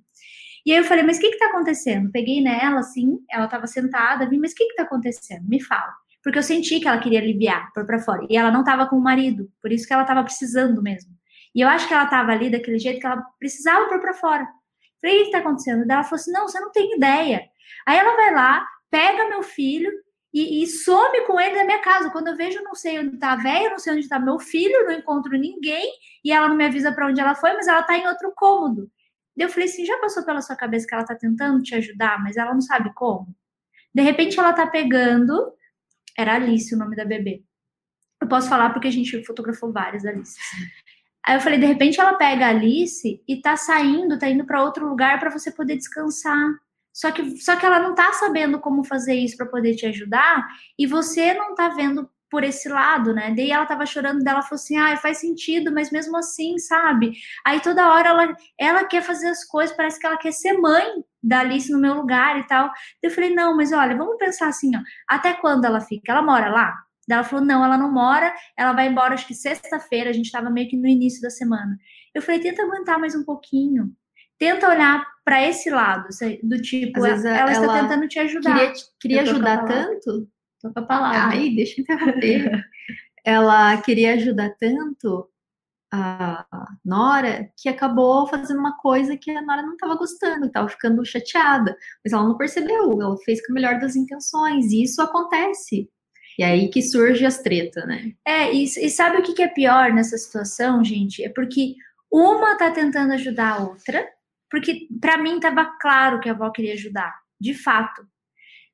E 0.65 0.71
aí 0.71 0.77
eu 0.77 0.83
falei, 0.83 1.03
mas 1.03 1.17
o 1.17 1.21
que 1.21 1.31
que 1.31 1.37
tá 1.37 1.47
acontecendo? 1.47 2.11
Peguei 2.11 2.41
nela, 2.41 2.79
assim, 2.79 3.19
ela 3.29 3.47
tava 3.47 3.67
sentada, 3.67 4.27
vi, 4.27 4.37
mas 4.37 4.51
o 4.51 4.55
que 4.55 4.65
que 4.65 4.75
tá 4.75 4.83
acontecendo? 4.83 5.47
Me 5.47 5.61
fala. 5.61 5.93
Porque 6.23 6.37
eu 6.37 6.43
senti 6.43 6.79
que 6.79 6.87
ela 6.87 6.99
queria 6.99 7.19
aliviar, 7.19 7.71
pôr 7.73 7.85
pra 7.85 7.99
fora. 7.99 8.25
E 8.29 8.37
ela 8.37 8.51
não 8.51 8.63
tava 8.63 8.85
com 8.87 8.95
o 8.95 9.01
marido, 9.01 9.51
por 9.61 9.71
isso 9.71 9.87
que 9.87 9.93
ela 9.93 10.05
tava 10.05 10.23
precisando 10.23 10.81
mesmo. 10.81 11.11
E 11.53 11.61
eu 11.61 11.67
acho 11.67 11.87
que 11.87 11.93
ela 11.93 12.05
tava 12.05 12.31
ali 12.31 12.49
daquele 12.49 12.77
jeito 12.77 12.99
que 12.99 13.05
ela 13.05 13.21
precisava 13.39 13.87
pôr 13.87 13.99
pra 13.99 14.13
fora. 14.13 14.47
Falei, 15.01 15.15
o 15.15 15.19
que 15.19 15.25
que 15.25 15.31
tá 15.31 15.39
acontecendo? 15.39 15.85
Daí 15.85 15.95
ela 15.95 16.03
falou 16.03 16.19
assim, 16.19 16.31
não, 16.31 16.47
você 16.47 16.59
não 16.59 16.71
tem 16.71 16.95
ideia. 16.95 17.43
Aí 17.87 17.97
ela 17.97 18.15
vai 18.15 18.33
lá, 18.33 18.65
pega 18.89 19.29
meu 19.29 19.41
filho 19.41 19.91
e, 20.33 20.63
e, 20.63 20.67
some 20.67 21.25
com 21.25 21.39
ele 21.39 21.55
da 21.55 21.65
minha 21.65 21.79
casa. 21.79 22.09
Quando 22.11 22.27
eu 22.27 22.37
vejo, 22.37 22.59
eu 22.59 22.63
não 22.63 22.75
sei 22.75 22.99
onde 22.99 23.17
tá 23.17 23.33
a 23.33 23.35
velha, 23.35 23.71
não 23.71 23.79
sei 23.79 23.93
onde 23.93 24.07
tá 24.07 24.19
meu 24.19 24.39
filho, 24.39 24.85
não 24.85 24.93
encontro 24.93 25.37
ninguém, 25.37 25.91
e 26.23 26.31
ela 26.31 26.47
não 26.47 26.55
me 26.55 26.65
avisa 26.65 26.91
para 26.91 27.07
onde 27.07 27.19
ela 27.19 27.35
foi, 27.35 27.53
mas 27.53 27.67
ela 27.67 27.83
tá 27.83 27.97
em 27.97 28.07
outro 28.07 28.31
cômodo. 28.35 28.89
Eu 29.37 29.49
falei 29.49 29.67
assim: 29.67 29.85
já 29.85 29.97
passou 29.99 30.23
pela 30.23 30.41
sua 30.41 30.55
cabeça 30.55 30.85
que 30.87 30.93
ela 30.93 31.05
tá 31.05 31.15
tentando 31.15 31.61
te 31.61 31.75
ajudar, 31.75 32.21
mas 32.21 32.37
ela 32.37 32.53
não 32.53 32.61
sabe 32.61 32.93
como? 32.93 33.35
De 33.93 34.01
repente 34.01 34.39
ela 34.39 34.53
tá 34.53 34.67
pegando. 34.67 35.53
Era 36.17 36.35
Alice 36.35 36.73
o 36.73 36.77
nome 36.77 36.95
da 36.95 37.05
bebê. 37.05 37.43
Eu 38.21 38.27
posso 38.27 38.49
falar 38.49 38.71
porque 38.71 38.87
a 38.87 38.91
gente 38.91 39.23
fotografou 39.25 39.71
várias 39.71 40.05
Alice. 40.05 40.37
Aí 41.25 41.35
eu 41.35 41.41
falei, 41.41 41.59
de 41.59 41.65
repente 41.65 41.99
ela 41.99 42.15
pega 42.15 42.45
a 42.45 42.49
Alice 42.49 43.23
e 43.27 43.41
tá 43.41 43.55
saindo, 43.55 44.17
tá 44.17 44.27
indo 44.27 44.45
para 44.45 44.63
outro 44.63 44.87
lugar 44.87 45.19
para 45.19 45.29
você 45.29 45.51
poder 45.51 45.77
descansar. 45.77 46.49
Só 46.93 47.11
que, 47.11 47.37
só 47.37 47.55
que 47.55 47.65
ela 47.65 47.79
não 47.79 47.95
tá 47.95 48.11
sabendo 48.13 48.59
como 48.59 48.83
fazer 48.83 49.15
isso 49.15 49.37
para 49.37 49.45
poder 49.45 49.75
te 49.75 49.85
ajudar 49.85 50.47
e 50.77 50.85
você 50.85 51.33
não 51.33 51.55
tá 51.55 51.69
vendo 51.69 52.09
por 52.31 52.45
esse 52.45 52.69
lado, 52.69 53.13
né? 53.13 53.33
Daí 53.35 53.51
ela 53.51 53.65
tava 53.65 53.85
chorando 53.85 54.23
dela, 54.23 54.41
falou 54.41 54.55
assim: 54.55 54.77
"Ah, 54.77 54.95
faz 54.95 55.19
sentido, 55.19 55.71
mas 55.73 55.91
mesmo 55.91 56.17
assim, 56.17 56.57
sabe? 56.57 57.11
Aí 57.45 57.59
toda 57.59 57.93
hora 57.93 58.09
ela 58.09 58.35
ela 58.57 58.85
quer 58.85 59.03
fazer 59.03 59.27
as 59.27 59.43
coisas, 59.43 59.75
parece 59.75 59.99
que 59.99 60.07
ela 60.07 60.17
quer 60.17 60.31
ser 60.31 60.53
mãe 60.53 61.03
da 61.21 61.41
Alice 61.41 61.71
no 61.71 61.77
meu 61.79 61.93
lugar 61.93 62.39
e 62.39 62.47
tal". 62.47 62.71
Eu 63.03 63.11
falei: 63.11 63.35
"Não, 63.35 63.55
mas 63.55 63.73
olha, 63.73 63.95
vamos 63.97 64.17
pensar 64.17 64.47
assim, 64.47 64.71
ó, 64.75 64.79
até 65.07 65.33
quando 65.33 65.65
ela 65.65 65.81
fica? 65.81 66.13
Ela 66.13 66.21
mora 66.21 66.49
lá?" 66.49 66.73
Daí 67.07 67.17
ela 67.17 67.23
falou: 67.25 67.45
"Não, 67.45 67.63
ela 67.65 67.77
não 67.77 67.91
mora, 67.91 68.33
ela 68.57 68.73
vai 68.73 68.87
embora 68.87 69.13
acho 69.13 69.27
que 69.27 69.33
sexta-feira, 69.35 70.09
a 70.09 70.13
gente 70.13 70.31
tava 70.31 70.49
meio 70.49 70.69
que 70.69 70.77
no 70.77 70.87
início 70.87 71.21
da 71.21 71.29
semana". 71.29 71.77
Eu 72.15 72.21
falei: 72.21 72.39
"Tenta 72.39 72.63
aguentar 72.63 72.97
mais 72.97 73.13
um 73.13 73.25
pouquinho" 73.25 73.93
tenta 74.39 74.67
olhar 74.67 75.05
para 75.23 75.47
esse 75.47 75.69
lado, 75.69 76.07
do 76.41 76.59
tipo, 76.59 77.05
ela, 77.05 77.29
ela, 77.29 77.51
está 77.51 77.79
tentando 77.79 78.07
te 78.07 78.17
ajudar. 78.17 78.57
Queria, 78.57 78.73
queria 78.99 79.21
ajudar 79.21 79.65
tanto? 79.65 80.27
Tô 80.61 80.71
com 80.71 80.79
a 80.79 80.83
palavra. 80.83 81.37
Ai, 81.37 81.49
deixa 81.49 81.79
eu 81.79 81.83
interromper. 81.83 82.63
ela 83.25 83.77
queria 83.81 84.13
ajudar 84.13 84.55
tanto 84.59 85.27
a 85.93 86.45
Nora 86.85 87.51
que 87.57 87.67
acabou 87.67 88.25
fazendo 88.25 88.59
uma 88.59 88.77
coisa 88.77 89.17
que 89.17 89.29
a 89.29 89.41
Nora 89.41 89.61
não 89.61 89.73
estava 89.73 89.95
gostando, 89.95 90.45
estava 90.45 90.69
ficando 90.69 91.05
chateada, 91.05 91.75
mas 92.03 92.13
ela 92.13 92.23
não 92.23 92.37
percebeu, 92.37 93.01
ela 93.01 93.17
fez 93.25 93.45
com 93.45 93.51
a 93.51 93.55
melhor 93.55 93.77
das 93.77 93.95
intenções, 93.95 94.71
e 94.71 94.83
isso 94.83 95.01
acontece. 95.01 95.89
E 96.39 96.43
aí 96.43 96.69
que 96.69 96.81
surge 96.81 97.25
as 97.25 97.39
tretas, 97.39 97.85
né? 97.85 98.13
É, 98.25 98.53
e, 98.53 98.63
e 98.63 98.89
sabe 98.89 99.17
o 99.17 99.21
que, 99.21 99.33
que 99.33 99.43
é 99.43 99.49
pior 99.49 99.91
nessa 99.91 100.17
situação, 100.17 100.81
gente? 100.81 101.23
É 101.23 101.29
porque 101.29 101.75
uma 102.09 102.57
tá 102.57 102.71
tentando 102.71 103.13
ajudar 103.13 103.57
a 103.57 103.63
outra, 103.63 104.07
porque 104.49 104.87
para 104.99 105.17
mim 105.17 105.35
estava 105.35 105.65
claro 105.79 106.21
que 106.21 106.29
a 106.29 106.31
avó 106.31 106.49
queria 106.51 106.73
ajudar, 106.73 107.13
de 107.39 107.53
fato. 107.53 108.01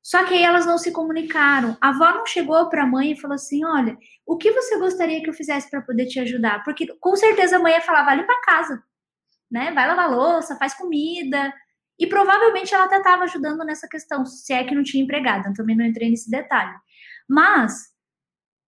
Só 0.07 0.23
que 0.23 0.35
aí 0.35 0.41
elas 0.41 0.65
não 0.65 0.77
se 0.77 0.89
comunicaram. 0.93 1.77
A 1.81 1.89
avó 1.89 2.13
não 2.13 2.25
chegou 2.25 2.69
para 2.69 2.83
a 2.83 2.87
mãe 2.87 3.11
e 3.11 3.19
falou 3.19 3.35
assim: 3.35 3.65
Olha, 3.65 3.97
o 4.25 4.37
que 4.37 4.53
você 4.53 4.79
gostaria 4.79 5.21
que 5.21 5.29
eu 5.29 5.33
fizesse 5.33 5.69
para 5.69 5.81
poder 5.81 6.05
te 6.05 6.17
ajudar? 6.21 6.63
Porque 6.63 6.87
com 7.01 7.13
certeza 7.17 7.57
a 7.57 7.59
mãe 7.59 7.73
ia 7.73 7.81
falar: 7.81 8.05
Vai 8.05 8.25
para 8.25 8.41
casa, 8.41 8.81
né? 9.51 9.73
Vai 9.73 9.85
lavar 9.85 10.09
louça, 10.09 10.55
faz 10.55 10.73
comida. 10.73 11.53
E 11.99 12.07
provavelmente 12.07 12.73
ela 12.73 12.85
até 12.85 12.99
estava 12.99 13.23
ajudando 13.23 13.65
nessa 13.65 13.85
questão, 13.85 14.25
se 14.25 14.53
é 14.53 14.63
que 14.63 14.73
não 14.73 14.81
tinha 14.81 15.03
empregada. 15.03 15.49
Eu 15.49 15.53
também 15.53 15.75
não 15.75 15.83
entrei 15.83 16.09
nesse 16.09 16.31
detalhe. 16.31 16.73
Mas, 17.27 17.89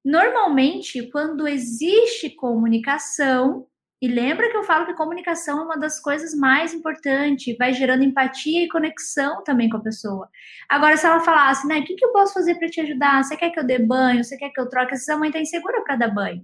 normalmente, 0.04 1.10
quando 1.10 1.48
existe 1.48 2.32
comunicação, 2.32 3.66
e 4.02 4.08
lembra 4.08 4.50
que 4.50 4.56
eu 4.56 4.64
falo 4.64 4.86
que 4.86 4.94
comunicação 4.94 5.60
é 5.60 5.64
uma 5.64 5.78
das 5.78 6.00
coisas 6.00 6.34
mais 6.34 6.74
importantes, 6.74 7.58
vai 7.58 7.74
gerando 7.74 8.04
empatia 8.04 8.64
e 8.64 8.70
conexão 8.70 9.44
também 9.44 9.70
com 9.70 9.78
a 9.78 9.82
pessoa. 9.84 10.30
Agora, 10.70 10.96
se 10.96 11.06
ela 11.06 11.20
falasse, 11.20 11.68
né, 11.68 11.80
o 11.80 11.84
que, 11.84 11.96
que 11.96 12.06
eu 12.06 12.12
posso 12.14 12.34
fazer 12.34 12.56
para 12.56 12.70
te 12.70 12.80
ajudar? 12.80 13.24
Você 13.24 13.36
quer 13.36 13.50
que 13.50 13.60
eu 13.60 13.66
dê 13.66 13.78
banho? 13.78 14.24
Você 14.24 14.38
quer 14.38 14.50
que 14.52 14.62
eu 14.62 14.70
troque? 14.70 14.92
Vezes 14.92 15.10
a 15.10 15.18
mãe 15.18 15.30
está 15.30 15.40
insegura 15.40 15.84
para 15.84 15.98
dar 15.98 16.08
banho. 16.14 16.42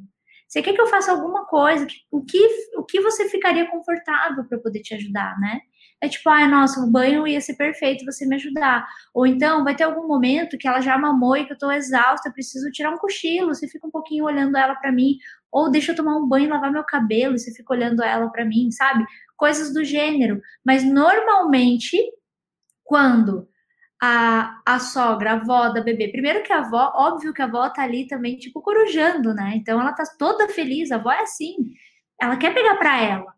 Você 0.48 0.62
quer 0.62 0.74
que 0.74 0.82
eu 0.82 0.88
faça 0.88 1.12
alguma 1.12 1.46
coisa? 1.46 1.88
O 2.12 2.24
que, 2.24 2.40
o 2.78 2.84
que 2.84 3.02
você 3.02 3.30
ficaria 3.30 3.70
confortável 3.70 4.44
para 4.46 4.60
poder 4.60 4.82
te 4.82 4.94
ajudar, 4.94 5.40
né? 5.40 5.60
É 6.02 6.10
tipo, 6.10 6.30
ai, 6.30 6.44
ah, 6.44 6.48
nossa, 6.48 6.82
o 6.82 6.92
banho 6.92 7.26
ia 7.26 7.40
ser 7.42 7.56
perfeito 7.56 8.06
você 8.06 8.26
me 8.28 8.36
ajudar. 8.36 8.86
Ou 9.14 9.26
então, 9.26 9.64
vai 9.64 9.76
ter 9.76 9.84
algum 9.86 10.08
momento 10.08 10.58
que 10.58 10.68
ela 10.68 10.82
já 10.82 10.98
mamou 10.98 11.38
e 11.38 11.46
que 11.46 11.54
eu 11.54 11.58
tô 11.58 11.72
exausta, 11.72 12.32
preciso 12.32 12.70
tirar 12.72 12.92
um 12.92 12.98
cochilo, 12.98 13.54
você 13.54 13.68
fica 13.68 13.88
um 13.88 13.92
pouquinho 13.92 14.26
olhando 14.26 14.58
ela 14.58 14.76
para 14.76 14.92
mim. 14.92 15.18
Ou 15.52 15.72
deixa 15.72 15.92
eu 15.92 15.96
tomar 15.96 16.18
um 16.18 16.28
banho 16.28 16.46
e 16.46 16.50
lavar 16.50 16.72
meu 16.72 16.84
cabelo, 16.84 17.36
e 17.36 17.40
você 17.40 17.52
fica 17.54 17.74
olhando 17.74 18.04
ela 18.04 18.30
para 18.30 18.46
mim, 18.46 18.72
sabe? 18.72 19.06
Coisas 19.38 19.74
do 19.74 19.84
gênero. 19.84 20.42
Mas 20.66 20.84
normalmente, 20.84 21.98
quando 22.84 23.48
a, 24.02 24.62
a 24.66 24.80
sogra, 24.80 25.32
a 25.32 25.34
avó 25.36 25.70
da 25.70 25.82
bebê. 25.82 26.10
Primeiro 26.10 26.44
que 26.44 26.54
a 26.54 26.60
avó, 26.60 26.92
óbvio 26.96 27.34
que 27.34 27.42
a 27.42 27.46
avó 27.46 27.70
tá 27.70 27.84
ali 27.84 28.08
também, 28.08 28.38
tipo, 28.38 28.62
corujando, 28.62 29.34
né? 29.34 29.54
Então 29.56 29.80
ela 29.80 29.94
tá 29.94 30.04
toda 30.18 30.50
feliz, 30.50 30.92
a 30.92 30.96
avó 30.96 31.12
é 31.12 31.22
assim. 31.22 31.56
Ela 32.22 32.38
quer 32.38 32.54
pegar 32.54 32.75
para 32.75 33.02
ela. 33.02 33.34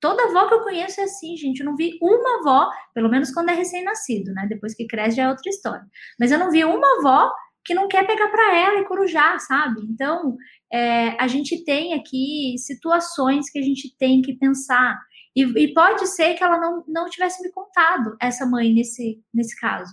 Toda 0.00 0.24
avó 0.24 0.48
que 0.48 0.54
eu 0.54 0.62
conheço 0.62 1.00
é 1.00 1.04
assim, 1.04 1.36
gente. 1.36 1.60
Eu 1.60 1.66
não 1.66 1.76
vi 1.76 1.98
uma 2.00 2.40
avó, 2.40 2.70
pelo 2.94 3.10
menos 3.10 3.32
quando 3.32 3.50
é 3.50 3.54
recém-nascido, 3.54 4.32
né? 4.32 4.46
Depois 4.48 4.74
que 4.74 4.86
cresce 4.86 5.16
já 5.16 5.24
é 5.24 5.28
outra 5.28 5.48
história. 5.48 5.84
Mas 6.18 6.32
eu 6.32 6.38
não 6.38 6.50
vi 6.50 6.64
uma 6.64 6.98
avó 6.98 7.30
que 7.64 7.74
não 7.74 7.86
quer 7.88 8.06
pegar 8.06 8.28
para 8.28 8.56
ela 8.56 8.80
e 8.80 8.86
corujar, 8.86 9.38
sabe? 9.40 9.82
Então, 9.82 10.36
é, 10.72 11.16
a 11.22 11.26
gente 11.26 11.64
tem 11.64 11.94
aqui 11.94 12.54
situações 12.58 13.50
que 13.50 13.58
a 13.58 13.62
gente 13.62 13.94
tem 13.98 14.22
que 14.22 14.34
pensar. 14.34 14.98
E, 15.34 15.42
e, 15.42 15.74
pode 15.74 16.06
ser 16.06 16.34
que 16.34 16.42
ela 16.42 16.58
não, 16.58 16.84
não 16.88 17.08
tivesse 17.08 17.42
me 17.42 17.50
contado, 17.52 18.16
essa 18.20 18.46
mãe, 18.46 18.72
nesse, 18.72 19.22
nesse 19.32 19.58
caso. 19.58 19.92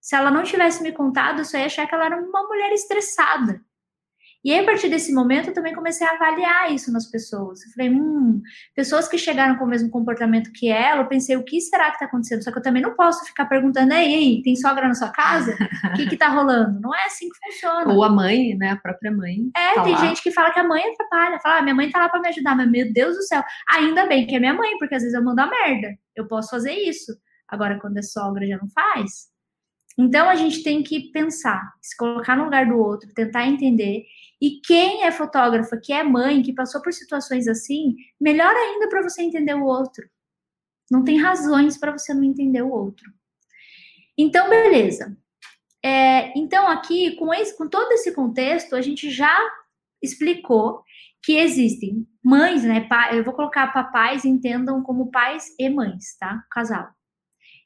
Se 0.00 0.16
ela 0.16 0.30
não 0.30 0.42
tivesse 0.42 0.82
me 0.82 0.92
contado, 0.92 1.40
eu 1.40 1.44
só 1.44 1.56
ia 1.58 1.66
achar 1.66 1.86
que 1.86 1.94
ela 1.94 2.06
era 2.06 2.20
uma 2.20 2.42
mulher 2.48 2.72
estressada. 2.72 3.60
E 4.44 4.52
aí, 4.52 4.60
a 4.60 4.64
partir 4.64 4.88
desse 4.88 5.14
momento, 5.14 5.48
eu 5.48 5.54
também 5.54 5.74
comecei 5.74 6.06
a 6.06 6.12
avaliar 6.12 6.72
isso 6.72 6.92
nas 6.92 7.06
pessoas. 7.06 7.64
Eu 7.64 7.72
falei, 7.72 7.90
hum, 7.90 8.42
pessoas 8.74 9.06
que 9.06 9.16
chegaram 9.16 9.56
com 9.56 9.64
o 9.64 9.68
mesmo 9.68 9.88
comportamento 9.88 10.50
que 10.52 10.68
ela, 10.68 11.02
eu 11.02 11.06
pensei, 11.06 11.36
o 11.36 11.44
que 11.44 11.60
será 11.60 11.86
que 11.86 11.92
está 11.92 12.06
acontecendo? 12.06 12.42
Só 12.42 12.50
que 12.50 12.58
eu 12.58 12.62
também 12.62 12.82
não 12.82 12.94
posso 12.94 13.24
ficar 13.24 13.46
perguntando, 13.46 13.92
ei, 13.92 14.12
ei 14.12 14.42
tem 14.42 14.56
sogra 14.56 14.88
na 14.88 14.94
sua 14.94 15.10
casa? 15.10 15.56
O 15.92 15.94
que 15.94 16.06
que 16.06 16.16
tá 16.16 16.28
rolando? 16.28 16.80
Não 16.80 16.94
é 16.94 17.06
assim 17.06 17.28
que 17.28 17.52
funciona. 17.52 17.92
Ou 17.92 18.02
a 18.02 18.08
mãe, 18.08 18.56
né, 18.56 18.70
a 18.70 18.76
própria 18.76 19.12
mãe. 19.12 19.50
É, 19.56 19.74
tá 19.74 19.82
tem 19.82 19.92
lá. 19.92 19.98
gente 19.98 20.22
que 20.22 20.30
fala 20.30 20.52
que 20.52 20.58
a 20.58 20.64
mãe 20.64 20.82
atrapalha. 20.82 21.38
Fala, 21.40 21.58
ah, 21.58 21.62
minha 21.62 21.74
mãe 21.74 21.90
tá 21.90 21.98
lá 21.98 22.08
para 22.08 22.20
me 22.20 22.28
ajudar, 22.28 22.56
mas 22.56 22.70
meu 22.70 22.92
Deus 22.92 23.16
do 23.16 23.22
céu. 23.22 23.42
Ainda 23.70 24.06
bem 24.06 24.26
que 24.26 24.34
é 24.34 24.40
minha 24.40 24.54
mãe, 24.54 24.76
porque 24.78 24.94
às 24.94 25.02
vezes 25.02 25.16
eu 25.16 25.22
mando 25.22 25.40
a 25.40 25.46
merda. 25.46 25.96
Eu 26.16 26.26
posso 26.26 26.50
fazer 26.50 26.72
isso. 26.72 27.12
Agora, 27.48 27.78
quando 27.78 27.98
é 27.98 28.02
sogra, 28.02 28.46
já 28.46 28.56
não 28.56 28.68
faz. 28.68 29.31
Então, 29.98 30.28
a 30.28 30.34
gente 30.34 30.62
tem 30.62 30.82
que 30.82 31.10
pensar, 31.12 31.72
se 31.80 31.96
colocar 31.96 32.36
no 32.36 32.44
lugar 32.44 32.66
do 32.66 32.78
outro, 32.78 33.12
tentar 33.12 33.46
entender 33.46 34.04
e 34.42 34.60
quem 34.60 35.04
é 35.04 35.12
fotógrafa, 35.12 35.76
que 35.76 35.92
é 35.92 36.02
mãe, 36.02 36.42
que 36.42 36.52
passou 36.52 36.82
por 36.82 36.92
situações 36.92 37.46
assim, 37.46 37.94
melhor 38.20 38.52
ainda 38.52 38.88
para 38.88 39.02
você 39.02 39.22
entender 39.22 39.54
o 39.54 39.64
outro. 39.64 40.04
Não 40.90 41.04
tem 41.04 41.16
razões 41.16 41.78
para 41.78 41.92
você 41.92 42.12
não 42.12 42.24
entender 42.24 42.60
o 42.60 42.72
outro. 42.72 43.08
Então, 44.18 44.50
beleza. 44.50 45.16
É, 45.80 46.36
então, 46.36 46.66
aqui, 46.66 47.14
com, 47.16 47.32
esse, 47.32 47.56
com 47.56 47.68
todo 47.68 47.92
esse 47.92 48.12
contexto, 48.12 48.74
a 48.74 48.80
gente 48.80 49.10
já 49.10 49.38
explicou 50.02 50.82
que 51.22 51.36
existem 51.36 52.04
mães, 52.20 52.64
né? 52.64 52.88
eu 53.12 53.22
vou 53.22 53.34
colocar 53.34 53.72
papais, 53.72 54.24
entendam 54.24 54.82
como 54.82 55.10
pais 55.10 55.54
e 55.56 55.70
mães, 55.70 56.16
tá? 56.18 56.44
Casal. 56.50 56.90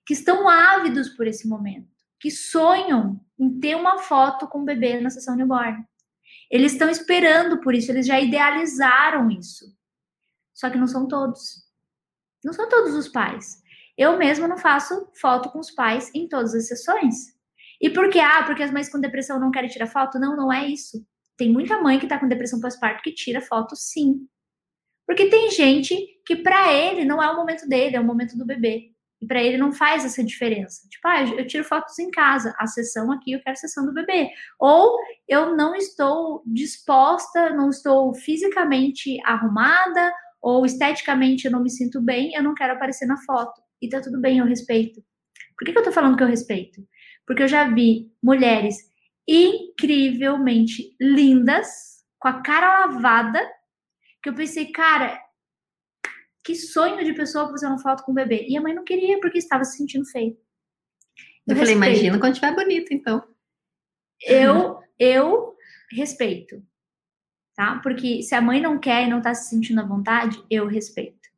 Que 0.04 0.12
estão 0.12 0.46
ávidos 0.46 1.08
por 1.08 1.26
esse 1.26 1.48
momento, 1.48 1.88
que 2.20 2.30
sonham 2.30 3.20
em 3.38 3.60
ter 3.60 3.76
uma 3.76 3.98
foto 3.98 4.48
com 4.48 4.62
o 4.62 4.64
bebê 4.64 5.00
na 5.00 5.10
sessão 5.10 5.36
newborn. 5.36 5.84
Eles 6.50 6.72
estão 6.72 6.88
esperando 6.88 7.60
por 7.60 7.74
isso, 7.74 7.90
eles 7.90 8.06
já 8.06 8.20
idealizaram 8.20 9.30
isso. 9.30 9.66
Só 10.54 10.70
que 10.70 10.78
não 10.78 10.86
são 10.86 11.06
todos. 11.06 11.64
Não 12.44 12.52
são 12.52 12.68
todos 12.68 12.94
os 12.94 13.08
pais. 13.08 13.62
Eu 13.96 14.16
mesma 14.16 14.46
não 14.46 14.56
faço 14.56 15.10
foto 15.20 15.50
com 15.50 15.58
os 15.58 15.70
pais 15.70 16.10
em 16.14 16.28
todas 16.28 16.54
as 16.54 16.68
sessões. 16.68 17.34
E 17.80 17.90
por 17.90 18.08
que? 18.08 18.18
Ah, 18.18 18.44
porque 18.44 18.62
as 18.62 18.70
mães 18.70 18.88
com 18.88 19.00
depressão 19.00 19.38
não 19.38 19.50
querem 19.50 19.68
tirar 19.68 19.86
foto? 19.86 20.18
Não, 20.18 20.36
não 20.36 20.52
é 20.52 20.66
isso. 20.66 21.04
Tem 21.36 21.52
muita 21.52 21.80
mãe 21.82 21.98
que 21.98 22.06
tá 22.06 22.18
com 22.18 22.28
depressão 22.28 22.60
pós-parto 22.60 23.02
que 23.02 23.12
tira 23.12 23.40
foto 23.40 23.76
sim. 23.76 24.26
Porque 25.06 25.28
tem 25.28 25.50
gente 25.50 25.96
que 26.24 26.36
para 26.36 26.72
ele 26.72 27.04
não 27.04 27.22
é 27.22 27.30
o 27.30 27.36
momento 27.36 27.68
dele, 27.68 27.96
é 27.96 28.00
o 28.00 28.04
momento 28.04 28.36
do 28.36 28.46
bebê. 28.46 28.92
E 29.20 29.26
para 29.26 29.42
ele 29.42 29.56
não 29.56 29.72
faz 29.72 30.04
essa 30.04 30.22
diferença. 30.22 30.86
Tipo, 30.88 31.08
ah, 31.08 31.22
eu 31.22 31.46
tiro 31.46 31.64
fotos 31.64 31.98
em 31.98 32.10
casa, 32.10 32.54
a 32.58 32.66
sessão 32.66 33.10
aqui 33.10 33.32
eu 33.32 33.40
quero 33.40 33.52
a 33.52 33.56
sessão 33.56 33.86
do 33.86 33.94
bebê. 33.94 34.30
Ou 34.58 34.98
eu 35.26 35.56
não 35.56 35.74
estou 35.74 36.42
disposta, 36.46 37.50
não 37.50 37.70
estou 37.70 38.14
fisicamente 38.14 39.18
arrumada, 39.24 40.12
ou 40.42 40.66
esteticamente 40.66 41.46
eu 41.46 41.50
não 41.50 41.62
me 41.62 41.70
sinto 41.70 42.00
bem, 42.00 42.32
eu 42.34 42.42
não 42.42 42.54
quero 42.54 42.74
aparecer 42.74 43.06
na 43.06 43.16
foto. 43.24 43.60
E 43.80 43.88
tá 43.88 44.00
tudo 44.00 44.20
bem, 44.20 44.38
eu 44.38 44.46
respeito. 44.46 45.02
Por 45.58 45.64
que, 45.64 45.72
que 45.72 45.78
eu 45.78 45.82
tô 45.84 45.92
falando 45.92 46.16
que 46.16 46.22
eu 46.22 46.28
respeito? 46.28 46.86
Porque 47.26 47.42
eu 47.42 47.48
já 47.48 47.68
vi 47.68 48.10
mulheres 48.22 48.76
incrivelmente 49.26 50.94
lindas, 51.00 52.04
com 52.18 52.28
a 52.28 52.42
cara 52.42 52.86
lavada, 52.86 53.40
que 54.22 54.28
eu 54.28 54.34
pensei, 54.34 54.66
cara, 54.66 55.20
que 56.46 56.54
sonho 56.54 57.04
de 57.04 57.12
pessoa 57.12 57.48
fazer 57.50 57.66
uma 57.66 57.80
foto 57.80 58.04
com 58.04 58.12
o 58.12 58.14
bebê. 58.14 58.46
E 58.48 58.56
a 58.56 58.60
mãe 58.60 58.72
não 58.72 58.84
queria 58.84 59.18
porque 59.18 59.38
estava 59.38 59.64
se 59.64 59.76
sentindo 59.76 60.06
feio. 60.06 60.38
Eu, 61.44 61.54
eu 61.54 61.56
falei, 61.56 61.74
imagina 61.74 62.20
quando 62.20 62.34
estiver 62.34 62.54
bonito, 62.54 62.94
então. 62.94 63.24
Eu, 64.24 64.78
eu 64.96 65.56
respeito, 65.90 66.62
tá? 67.56 67.80
Porque 67.82 68.22
se 68.22 68.32
a 68.34 68.40
mãe 68.40 68.60
não 68.60 68.78
quer 68.78 69.04
e 69.04 69.10
não 69.10 69.20
tá 69.20 69.34
se 69.34 69.50
sentindo 69.50 69.80
à 69.80 69.84
vontade, 69.84 70.40
eu 70.48 70.68
respeito. 70.68 71.28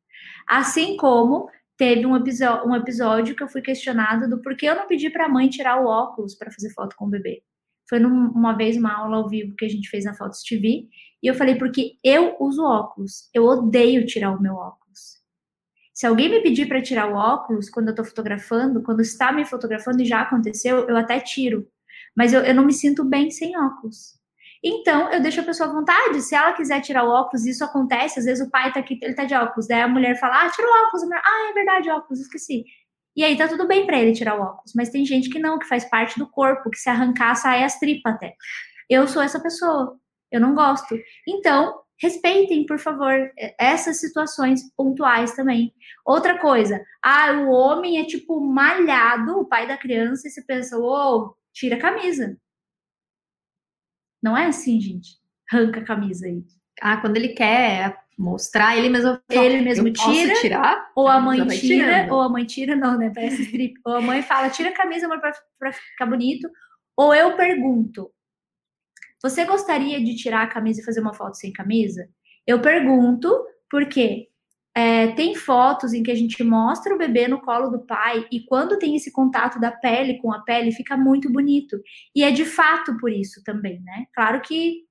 Assim 0.47 0.95
como 0.95 1.49
teve 1.75 2.05
um, 2.05 2.13
um 2.13 2.75
episódio 2.75 3.35
que 3.35 3.41
eu 3.41 3.47
fui 3.47 3.63
questionada 3.63 4.27
do 4.27 4.41
porquê 4.41 4.67
eu 4.67 4.75
não 4.75 4.87
pedi 4.87 5.09
para 5.09 5.25
a 5.25 5.29
mãe 5.29 5.49
tirar 5.49 5.81
o 5.81 5.87
óculos 5.87 6.35
para 6.35 6.51
fazer 6.51 6.71
foto 6.71 6.95
com 6.95 7.05
o 7.05 7.09
bebê. 7.09 7.41
Foi 7.89 7.97
num, 7.97 8.29
uma 8.29 8.53
vez 8.53 8.77
uma 8.77 8.93
aula 8.93 9.17
ao 9.17 9.27
vivo 9.27 9.55
que 9.57 9.65
a 9.65 9.69
gente 9.69 9.89
fez 9.89 10.05
na 10.05 10.13
Fotos 10.13 10.43
TV, 10.43 10.87
e 11.23 11.27
eu 11.27 11.33
falei 11.33 11.55
porque 11.55 11.97
eu 12.03 12.35
uso 12.39 12.63
óculos, 12.63 13.29
eu 13.33 13.45
odeio 13.45 14.05
tirar 14.05 14.31
o 14.31 14.41
meu 14.41 14.53
óculos. 14.53 14.88
Se 15.99 16.07
alguém 16.07 16.29
me 16.29 16.39
pedir 16.39 16.65
para 16.65 16.81
tirar 16.81 17.11
o 17.11 17.15
óculos 17.15 17.69
quando 17.69 17.87
eu 17.87 17.91
estou 17.91 18.05
fotografando, 18.05 18.81
quando 18.81 19.01
está 19.01 19.33
me 19.33 19.43
fotografando 19.43 20.01
e 20.01 20.05
já 20.05 20.21
aconteceu, 20.21 20.87
eu 20.87 20.95
até 20.95 21.19
tiro. 21.19 21.67
Mas 22.15 22.31
eu, 22.31 22.39
eu 22.39 22.55
não 22.55 22.63
me 22.63 22.71
sinto 22.71 23.03
bem 23.03 23.29
sem 23.29 23.59
óculos. 23.59 24.17
Então, 24.63 25.11
eu 25.11 25.21
deixo 25.21 25.41
a 25.41 25.43
pessoa 25.43 25.67
à 25.67 25.73
vontade. 25.73 26.21
Se 26.21 26.33
ela 26.33 26.53
quiser 26.53 26.79
tirar 26.79 27.03
o 27.03 27.09
óculos, 27.09 27.45
isso 27.45 27.65
acontece. 27.65 28.17
Às 28.17 28.23
vezes 28.23 28.47
o 28.47 28.49
pai 28.49 28.71
tá 28.71 28.79
aqui, 28.79 28.97
ele 29.01 29.13
tá 29.13 29.25
de 29.25 29.33
óculos. 29.35 29.67
Daí 29.67 29.81
a 29.81 29.89
mulher 29.89 30.17
fala, 30.17 30.45
ah, 30.45 30.49
tira 30.49 30.69
o 30.69 30.85
óculos. 30.85 31.03
Ah, 31.11 31.49
é 31.49 31.53
verdade, 31.53 31.89
óculos, 31.89 32.21
esqueci. 32.21 32.63
E 33.13 33.21
aí 33.21 33.37
tá 33.37 33.49
tudo 33.49 33.67
bem 33.67 33.85
para 33.85 33.99
ele 33.99 34.13
tirar 34.13 34.39
o 34.39 34.41
óculos. 34.41 34.71
Mas 34.73 34.87
tem 34.87 35.03
gente 35.03 35.29
que 35.29 35.37
não, 35.37 35.59
que 35.59 35.67
faz 35.67 35.83
parte 35.83 36.17
do 36.17 36.29
corpo, 36.29 36.69
que 36.69 36.79
se 36.79 36.89
arrancar, 36.89 37.35
sai 37.35 37.61
as 37.61 37.77
tripas 37.77 38.13
até. 38.13 38.37
Eu 38.89 39.05
sou 39.05 39.21
essa 39.21 39.41
pessoa. 39.41 39.99
Eu 40.31 40.39
não 40.39 40.55
gosto. 40.55 40.97
Então, 41.27 41.77
respeitem, 42.01 42.65
por 42.65 42.79
favor, 42.79 43.31
essas 43.59 43.99
situações 43.99 44.61
pontuais 44.75 45.35
também. 45.35 45.73
Outra 46.05 46.39
coisa, 46.39 46.83
ah, 47.03 47.31
o 47.33 47.49
homem 47.49 47.99
é 47.99 48.05
tipo 48.05 48.39
malhado, 48.39 49.39
o 49.39 49.45
pai 49.45 49.67
da 49.67 49.77
criança, 49.77 50.27
e 50.27 50.31
você 50.31 50.41
pensa, 50.43 50.77
ô, 50.77 50.83
oh, 50.83 51.35
tira 51.53 51.75
a 51.75 51.79
camisa. 51.79 52.37
Não 54.21 54.37
é 54.37 54.47
assim, 54.47 54.79
gente. 54.79 55.17
Arranca 55.51 55.79
a 55.79 55.85
camisa 55.85 56.25
aí. 56.25 56.43
Ah, 56.81 56.97
quando 56.97 57.17
ele 57.17 57.29
quer 57.29 57.97
mostrar, 58.17 58.77
ele 58.77 58.89
mesmo 58.89 59.19
ele 59.29 59.61
mesmo 59.61 59.91
tira, 59.91 60.33
tirar, 60.35 60.91
ou 60.95 61.07
a 61.07 61.19
mãe 61.19 61.45
tira, 61.47 62.07
ou 62.13 62.21
a 62.21 62.29
mãe 62.29 62.45
tira, 62.45 62.75
não, 62.75 62.97
né? 62.97 63.11
Parece 63.13 63.43
strip. 63.43 63.73
ou 63.85 63.95
a 63.95 64.01
mãe 64.01 64.21
fala, 64.21 64.49
tira 64.49 64.69
a 64.69 64.73
camisa, 64.73 65.07
pra 65.57 65.71
ficar 65.71 66.05
bonito. 66.05 66.49
Ou 66.97 67.13
eu 67.15 67.35
pergunto, 67.37 68.11
você 69.21 69.45
gostaria 69.45 70.03
de 70.03 70.15
tirar 70.15 70.43
a 70.43 70.47
camisa 70.47 70.81
e 70.81 70.83
fazer 70.83 71.01
uma 71.01 71.13
foto 71.13 71.35
sem 71.35 71.51
camisa? 71.51 72.07
Eu 72.47 72.61
pergunto 72.61 73.29
porque 73.69 74.27
é, 74.75 75.07
tem 75.13 75.35
fotos 75.35 75.93
em 75.93 76.03
que 76.03 76.11
a 76.11 76.15
gente 76.15 76.41
mostra 76.43 76.93
o 76.93 76.97
bebê 76.97 77.27
no 77.27 77.41
colo 77.41 77.69
do 77.69 77.85
pai 77.85 78.25
e 78.31 78.41
quando 78.45 78.79
tem 78.79 78.95
esse 78.95 79.11
contato 79.11 79.59
da 79.59 79.71
pele 79.71 80.19
com 80.19 80.31
a 80.31 80.39
pele 80.39 80.71
fica 80.71 80.95
muito 80.95 81.31
bonito. 81.31 81.81
E 82.15 82.23
é 82.23 82.31
de 82.31 82.45
fato 82.45 82.97
por 82.97 83.11
isso 83.11 83.43
também, 83.43 83.81
né? 83.81 84.05
Claro 84.13 84.41
que 84.41 84.85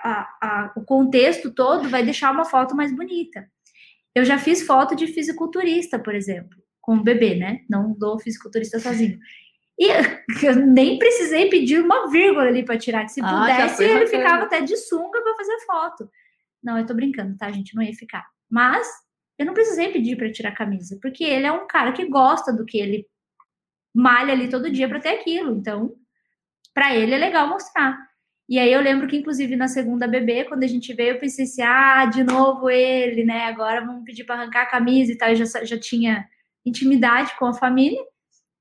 a, 0.00 0.22
a, 0.40 0.72
o 0.76 0.84
contexto 0.84 1.50
todo 1.50 1.88
vai 1.88 2.04
deixar 2.04 2.32
uma 2.32 2.44
foto 2.44 2.74
mais 2.74 2.94
bonita. 2.94 3.46
Eu 4.14 4.24
já 4.24 4.38
fiz 4.38 4.62
foto 4.62 4.94
de 4.94 5.06
fisiculturista, 5.06 5.98
por 5.98 6.14
exemplo, 6.14 6.56
com 6.80 6.96
o 6.96 7.02
bebê, 7.02 7.34
né? 7.34 7.60
Não 7.68 7.92
dou 7.98 8.18
fisiculturista 8.18 8.78
sozinho. 8.78 9.18
E 9.78 9.88
eu 10.46 10.56
nem 10.56 10.98
precisei 10.98 11.48
pedir 11.48 11.80
uma 11.80 12.10
vírgula 12.10 12.46
ali 12.46 12.64
para 12.64 12.78
tirar, 12.78 13.04
que 13.04 13.12
se 13.12 13.20
ah, 13.20 13.40
pudesse, 13.40 13.84
ele 13.84 14.06
ficava 14.06 14.44
até 14.44 14.60
de 14.60 14.76
sunga 14.76 15.20
para 15.22 15.36
fazer 15.36 15.58
foto. 15.66 16.10
Não, 16.62 16.78
eu 16.78 16.86
tô 16.86 16.94
brincando, 16.94 17.36
tá, 17.36 17.50
gente? 17.50 17.74
Não 17.74 17.82
ia 17.82 17.92
ficar. 17.92 18.24
Mas 18.50 18.86
eu 19.38 19.44
não 19.44 19.54
precisei 19.54 19.92
pedir 19.92 20.16
para 20.16 20.32
tirar 20.32 20.50
a 20.50 20.54
camisa, 20.54 20.98
porque 21.02 21.24
ele 21.24 21.46
é 21.46 21.52
um 21.52 21.66
cara 21.66 21.92
que 21.92 22.06
gosta 22.08 22.52
do 22.52 22.64
que 22.64 22.78
ele 22.78 23.06
malha 23.94 24.32
ali 24.32 24.48
todo 24.48 24.70
dia 24.70 24.88
para 24.88 25.00
ter 25.00 25.10
aquilo. 25.10 25.56
Então, 25.56 25.94
para 26.72 26.94
ele 26.94 27.14
é 27.14 27.18
legal 27.18 27.48
mostrar. 27.48 27.98
E 28.48 28.58
aí 28.58 28.72
eu 28.72 28.80
lembro 28.80 29.08
que, 29.08 29.16
inclusive, 29.16 29.56
na 29.56 29.68
segunda 29.68 30.06
bebê, 30.06 30.44
quando 30.44 30.64
a 30.64 30.66
gente 30.66 30.92
veio, 30.92 31.14
eu 31.14 31.18
pensei 31.18 31.44
assim, 31.44 31.62
ah, 31.62 32.04
de 32.06 32.22
novo 32.22 32.68
ele, 32.68 33.24
né? 33.24 33.46
Agora 33.46 33.84
vamos 33.84 34.04
pedir 34.04 34.24
para 34.24 34.34
arrancar 34.34 34.62
a 34.62 34.70
camisa 34.70 35.12
e 35.12 35.16
tal. 35.16 35.30
Eu 35.30 35.36
já, 35.36 35.64
já 35.64 35.78
tinha 35.78 36.28
intimidade 36.64 37.34
com 37.38 37.46
a 37.46 37.54
família. 37.54 38.00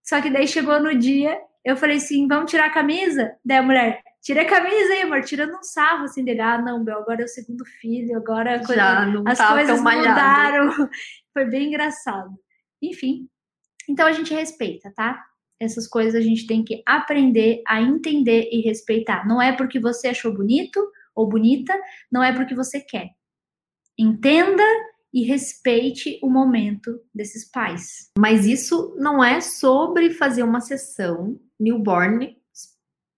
Só 0.03 0.21
que 0.21 0.29
daí 0.29 0.47
chegou 0.47 0.81
no 0.81 0.97
dia, 0.97 1.39
eu 1.63 1.77
falei 1.77 1.97
assim, 1.97 2.27
vamos 2.27 2.51
tirar 2.51 2.65
a 2.65 2.73
camisa? 2.73 3.35
Daí 3.43 3.57
a 3.57 3.63
mulher, 3.63 4.03
tira 4.21 4.41
a 4.41 4.47
camisa 4.47 4.93
aí, 4.93 5.01
amor, 5.01 5.23
tirando 5.23 5.55
um 5.55 5.63
sarro 5.63 6.03
assim 6.03 6.23
dele. 6.23 6.41
Ah, 6.41 6.61
não, 6.61 6.83
Bel, 6.83 6.99
agora 6.99 7.21
é 7.21 7.25
o 7.25 7.29
segundo 7.29 7.65
filho, 7.65 8.17
agora 8.17 8.61
Já, 8.63 9.05
não 9.05 9.23
as 9.25 9.39
coisas 9.39 9.81
mudaram. 9.81 10.89
Foi 11.33 11.45
bem 11.45 11.69
engraçado. 11.69 12.29
Enfim, 12.81 13.27
então 13.89 14.05
a 14.05 14.11
gente 14.11 14.33
respeita, 14.33 14.91
tá? 14.95 15.23
Essas 15.59 15.87
coisas 15.87 16.15
a 16.15 16.21
gente 16.21 16.45
tem 16.45 16.63
que 16.63 16.83
aprender 16.85 17.61
a 17.65 17.81
entender 17.81 18.49
e 18.51 18.61
respeitar. 18.61 19.25
Não 19.25 19.41
é 19.41 19.55
porque 19.55 19.79
você 19.79 20.09
achou 20.09 20.33
bonito 20.33 20.85
ou 21.15 21.27
bonita, 21.29 21.73
não 22.11 22.21
é 22.21 22.33
porque 22.33 22.53
você 22.53 22.81
quer. 22.81 23.09
Entenda 23.97 24.63
e 25.13 25.23
respeite 25.23 26.19
o 26.23 26.29
momento 26.29 26.99
desses 27.13 27.45
pais. 27.45 28.09
Mas 28.17 28.45
isso 28.45 28.95
não 28.97 29.23
é 29.23 29.39
sobre 29.39 30.11
fazer 30.11 30.43
uma 30.43 30.59
sessão 30.59 31.39
newborn 31.59 32.35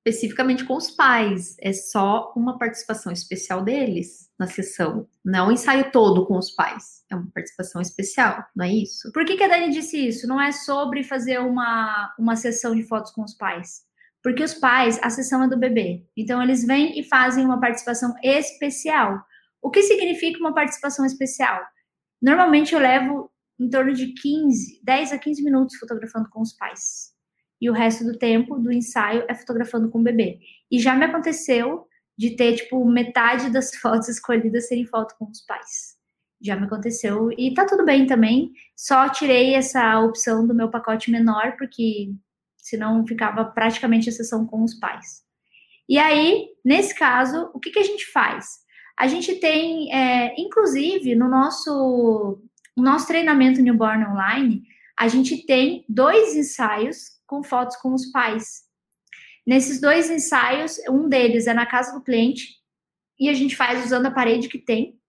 especificamente 0.08 0.64
com 0.66 0.76
os 0.76 0.92
pais, 0.92 1.56
é 1.60 1.74
só 1.74 2.32
uma 2.36 2.60
participação 2.60 3.12
especial 3.12 3.64
deles 3.64 4.30
na 4.38 4.46
sessão, 4.46 5.08
não 5.24 5.48
o 5.48 5.52
ensaio 5.52 5.92
todo 5.92 6.28
com 6.28 6.38
os 6.38 6.52
pais, 6.52 7.04
é 7.10 7.16
uma 7.16 7.28
participação 7.34 7.82
especial, 7.82 8.46
não 8.56 8.66
é 8.66 8.72
isso? 8.72 9.12
Por 9.12 9.26
que, 9.26 9.36
que 9.36 9.44
a 9.44 9.48
Dani 9.48 9.72
disse 9.72 10.08
isso? 10.08 10.28
Não 10.28 10.40
é 10.40 10.52
sobre 10.52 11.04
fazer 11.04 11.40
uma, 11.40 12.14
uma 12.20 12.36
sessão 12.36 12.76
de 12.76 12.84
fotos 12.84 13.12
com 13.12 13.24
os 13.24 13.34
pais. 13.34 13.84
Porque 14.22 14.44
os 14.44 14.54
pais, 14.54 15.00
a 15.04 15.10
sessão 15.10 15.44
é 15.44 15.48
do 15.48 15.58
bebê. 15.58 16.04
Então, 16.18 16.42
eles 16.42 16.66
vêm 16.66 17.00
e 17.00 17.04
fazem 17.04 17.46
uma 17.46 17.60
participação 17.60 18.16
especial. 18.24 19.24
O 19.62 19.70
que 19.70 19.84
significa 19.84 20.40
uma 20.40 20.54
participação 20.54 21.06
especial? 21.06 21.62
Normalmente 22.26 22.74
eu 22.74 22.80
levo 22.80 23.30
em 23.60 23.70
torno 23.70 23.94
de 23.94 24.08
15, 24.08 24.82
10 24.84 25.14
a 25.14 25.20
15 25.20 25.44
minutos 25.44 25.76
fotografando 25.76 26.28
com 26.28 26.42
os 26.42 26.54
pais. 26.54 27.14
E 27.62 27.70
o 27.70 27.74
resto 27.74 28.04
do 28.04 28.18
tempo 28.18 28.58
do 28.58 28.72
ensaio 28.72 29.24
é 29.30 29.36
fotografando 29.36 29.92
com 29.92 30.00
o 30.00 30.04
bebê. 30.04 30.40
E 30.72 30.80
já 30.80 30.96
me 30.96 31.06
aconteceu 31.06 31.86
de 32.18 32.36
ter, 32.36 32.56
tipo, 32.56 32.84
metade 32.84 33.52
das 33.52 33.70
fotos 33.78 34.10
escolhidas 34.10 34.68
serem 34.68 34.88
foto 34.88 35.14
com 35.20 35.30
os 35.30 35.42
pais. 35.42 35.98
Já 36.42 36.56
me 36.56 36.66
aconteceu. 36.66 37.30
E 37.38 37.54
tá 37.54 37.64
tudo 37.64 37.86
bem 37.86 38.08
também. 38.08 38.52
Só 38.76 39.08
tirei 39.08 39.54
essa 39.54 40.00
opção 40.00 40.48
do 40.48 40.56
meu 40.56 40.72
pacote 40.72 41.12
menor, 41.12 41.56
porque 41.60 42.12
senão 42.58 43.06
ficava 43.06 43.46
praticamente 43.46 44.10
a 44.10 44.12
sessão 44.12 44.48
com 44.48 44.64
os 44.64 44.74
pais. 44.74 45.24
E 45.88 46.00
aí, 46.00 46.48
nesse 46.66 46.96
caso, 46.96 47.52
o 47.54 47.60
que, 47.60 47.70
que 47.70 47.78
a 47.78 47.84
gente 47.84 48.12
faz? 48.12 48.65
A 48.98 49.08
gente 49.08 49.36
tem, 49.36 49.94
é, 49.94 50.34
inclusive, 50.40 51.16
no 51.16 51.28
nosso, 51.28 52.42
no 52.76 52.84
nosso 52.84 53.08
treinamento 53.08 53.62
Newborn 53.62 54.06
Online, 54.06 54.64
a 54.98 55.08
gente 55.08 55.46
tem 55.46 55.84
dois 55.90 56.36
ensaios 56.36 57.20
com 57.28 57.44
fotos 57.44 57.76
com 57.78 57.94
os 57.94 58.06
pais. 58.12 58.64
Nesses 59.46 59.82
dois 59.82 60.10
ensaios, 60.10 60.78
um 60.90 61.10
deles 61.10 61.48
é 61.48 61.54
na 61.54 61.66
casa 61.66 61.94
do 61.94 62.04
cliente 62.04 62.56
e 63.20 63.30
a 63.30 63.34
gente 63.34 63.56
faz 63.56 63.84
usando 63.86 64.08
a 64.08 64.12
parede 64.12 64.48
que 64.48 64.58
tem, 64.58 65.00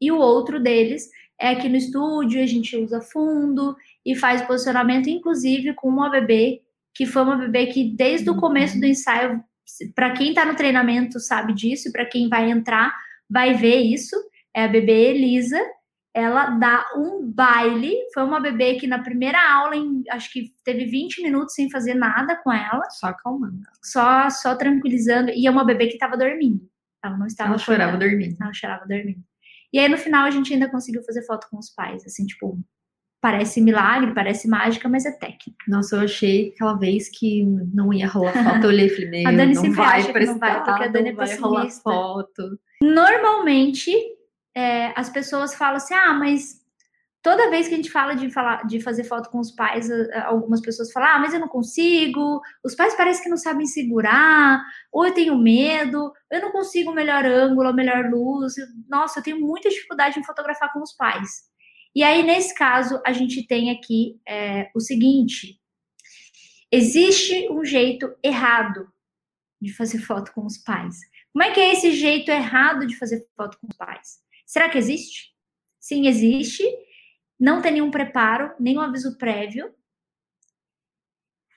e 0.00 0.12
o 0.12 0.18
outro 0.18 0.60
deles 0.60 1.08
é 1.38 1.50
aqui 1.50 1.68
no 1.68 1.76
estúdio, 1.76 2.42
a 2.42 2.46
gente 2.46 2.76
usa 2.76 3.00
fundo 3.00 3.76
e 4.04 4.14
faz 4.14 4.42
posicionamento, 4.42 5.08
inclusive 5.08 5.74
com 5.74 5.88
uma 5.88 6.10
bebê, 6.10 6.62
que 6.94 7.06
foi 7.06 7.22
uma 7.22 7.36
bebê 7.36 7.66
que 7.66 7.84
desde 7.96 8.28
o 8.30 8.36
começo 8.36 8.78
do 8.78 8.86
ensaio 8.86 9.42
para 9.94 10.12
quem 10.12 10.30
está 10.30 10.44
no 10.44 10.56
treinamento 10.56 11.18
sabe 11.18 11.52
disso, 11.52 11.88
e 11.88 11.92
para 11.92 12.06
quem 12.06 12.28
vai 12.28 12.50
entrar 12.50 12.94
vai 13.28 13.54
ver 13.54 13.80
isso. 13.80 14.16
É 14.54 14.64
a 14.64 14.68
bebê 14.68 15.10
Elisa. 15.10 15.60
Ela 16.14 16.50
dá 16.50 16.86
um 16.96 17.30
baile. 17.30 17.94
Foi 18.14 18.22
uma 18.22 18.40
bebê 18.40 18.76
que 18.76 18.86
na 18.86 19.02
primeira 19.02 19.38
aula, 19.52 19.76
em, 19.76 20.02
acho 20.10 20.32
que 20.32 20.54
teve 20.64 20.86
20 20.86 21.22
minutos 21.22 21.54
sem 21.54 21.70
fazer 21.70 21.94
nada 21.94 22.36
com 22.36 22.52
ela. 22.52 22.88
Só 22.90 23.08
acalmando. 23.08 23.60
Só, 23.82 24.30
só 24.30 24.54
tranquilizando. 24.54 25.30
E 25.30 25.46
é 25.46 25.50
uma 25.50 25.64
bebê 25.64 25.88
que 25.88 25.94
estava 25.94 26.16
dormindo. 26.16 26.66
Ela 27.04 27.18
não 27.18 27.26
estava. 27.26 27.50
Ela 27.50 27.58
chorava 27.58 27.96
dormindo. 27.98 28.36
Ela 28.40 28.52
chorava 28.54 28.86
dormindo. 28.86 29.22
E 29.72 29.78
aí 29.78 29.88
no 29.88 29.98
final 29.98 30.24
a 30.24 30.30
gente 30.30 30.54
ainda 30.54 30.70
conseguiu 30.70 31.02
fazer 31.02 31.22
foto 31.26 31.48
com 31.50 31.58
os 31.58 31.68
pais, 31.68 32.04
assim, 32.06 32.24
tipo, 32.24 32.58
parece 33.26 33.60
milagre, 33.60 34.14
parece 34.14 34.46
mágica, 34.46 34.88
mas 34.88 35.04
é 35.04 35.10
técnica. 35.10 35.64
Nossa, 35.66 35.96
eu 35.96 36.02
achei 36.02 36.52
aquela 36.54 36.74
vez 36.74 37.08
que 37.08 37.44
não 37.74 37.92
ia 37.92 38.06
rolar 38.06 38.32
foto, 38.32 38.62
eu 38.62 38.68
olhei 38.68 38.86
e 38.86 38.88
falei, 38.88 39.10
meu, 39.10 39.28
a 39.28 39.32
Dani 39.32 39.54
não 39.54 39.72
vai 39.72 39.98
acha 40.00 40.12
prestar, 40.12 40.32
não 40.32 40.38
vai, 40.38 40.64
porque 40.64 40.84
a 40.84 40.86
Dani 40.86 41.08
é 41.08 41.12
vai 41.12 41.36
rolar 41.36 41.68
foto. 41.70 42.56
Normalmente, 42.80 43.92
é, 44.54 44.92
as 44.94 45.10
pessoas 45.10 45.56
falam 45.56 45.74
assim, 45.78 45.92
ah, 45.92 46.14
mas 46.14 46.60
toda 47.20 47.50
vez 47.50 47.66
que 47.66 47.74
a 47.74 47.76
gente 47.78 47.90
fala 47.90 48.14
de, 48.14 48.30
falar, 48.30 48.64
de 48.64 48.80
fazer 48.80 49.02
foto 49.02 49.28
com 49.28 49.40
os 49.40 49.50
pais, 49.50 49.88
algumas 50.26 50.60
pessoas 50.60 50.92
falam, 50.92 51.08
ah, 51.08 51.18
mas 51.18 51.34
eu 51.34 51.40
não 51.40 51.48
consigo, 51.48 52.40
os 52.64 52.76
pais 52.76 52.94
parecem 52.94 53.24
que 53.24 53.28
não 53.28 53.36
sabem 53.36 53.66
segurar, 53.66 54.62
ou 54.92 55.04
eu 55.04 55.12
tenho 55.12 55.36
medo, 55.36 56.12
eu 56.30 56.40
não 56.40 56.52
consigo 56.52 56.92
o 56.92 56.94
melhor 56.94 57.26
ângulo, 57.26 57.66
a 57.66 57.72
melhor 57.72 58.08
luz, 58.08 58.54
nossa, 58.88 59.18
eu 59.18 59.24
tenho 59.24 59.40
muita 59.40 59.68
dificuldade 59.68 60.16
em 60.16 60.22
fotografar 60.22 60.72
com 60.72 60.80
os 60.80 60.92
pais. 60.92 61.55
E 61.96 62.02
aí, 62.02 62.22
nesse 62.22 62.54
caso, 62.54 63.00
a 63.06 63.12
gente 63.14 63.46
tem 63.46 63.70
aqui 63.70 64.20
é, 64.28 64.70
o 64.74 64.80
seguinte: 64.80 65.58
existe 66.70 67.50
um 67.50 67.64
jeito 67.64 68.14
errado 68.22 68.86
de 69.58 69.72
fazer 69.72 70.00
foto 70.00 70.30
com 70.34 70.44
os 70.44 70.58
pais. 70.58 71.00
Como 71.32 71.42
é 71.42 71.52
que 71.52 71.58
é 71.58 71.72
esse 71.72 71.92
jeito 71.92 72.30
errado 72.30 72.86
de 72.86 72.98
fazer 72.98 73.26
foto 73.34 73.58
com 73.58 73.68
os 73.70 73.76
pais? 73.78 74.18
Será 74.44 74.68
que 74.68 74.76
existe? 74.76 75.34
Sim, 75.80 76.06
existe. 76.06 76.62
Não 77.40 77.62
tem 77.62 77.72
nenhum 77.72 77.90
preparo, 77.90 78.54
nenhum 78.60 78.80
aviso 78.82 79.16
prévio. 79.16 79.74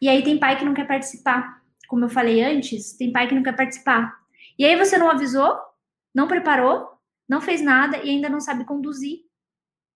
E 0.01 0.07
aí 0.07 0.23
tem 0.23 0.39
pai 0.39 0.57
que 0.57 0.63
não 0.63 0.73
quer 0.73 0.87
participar. 0.87 1.61
Como 1.89 2.05
eu 2.05 2.09
falei 2.09 2.41
antes, 2.41 2.93
tem 2.93 3.11
pai 3.11 3.27
que 3.27 3.35
não 3.35 3.43
quer 3.43 3.57
participar. 3.57 4.17
E 4.57 4.63
aí 4.63 4.77
você 4.77 4.97
não 4.97 5.11
avisou, 5.11 5.57
não 6.15 6.29
preparou, 6.29 6.97
não 7.27 7.41
fez 7.41 7.61
nada 7.61 7.97
e 7.97 8.09
ainda 8.09 8.29
não 8.29 8.39
sabe 8.39 8.63
conduzir. 8.63 9.28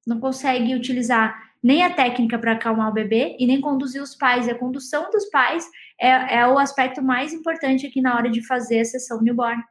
Não 0.05 0.19
consegue 0.19 0.75
utilizar 0.75 1.51
nem 1.63 1.83
a 1.83 1.93
técnica 1.93 2.39
para 2.39 2.53
acalmar 2.53 2.89
o 2.89 2.93
bebê 2.93 3.35
e 3.39 3.45
nem 3.45 3.61
conduzir 3.61 4.01
os 4.01 4.15
pais. 4.15 4.47
E 4.47 4.51
a 4.51 4.57
condução 4.57 5.09
dos 5.11 5.29
pais 5.29 5.69
é, 5.99 6.39
é 6.39 6.47
o 6.47 6.57
aspecto 6.57 7.01
mais 7.01 7.33
importante 7.33 7.85
aqui 7.85 8.01
na 8.01 8.15
hora 8.15 8.29
de 8.29 8.45
fazer 8.45 8.79
a 8.79 8.85
sessão 8.85 9.21
newborn. 9.21 9.61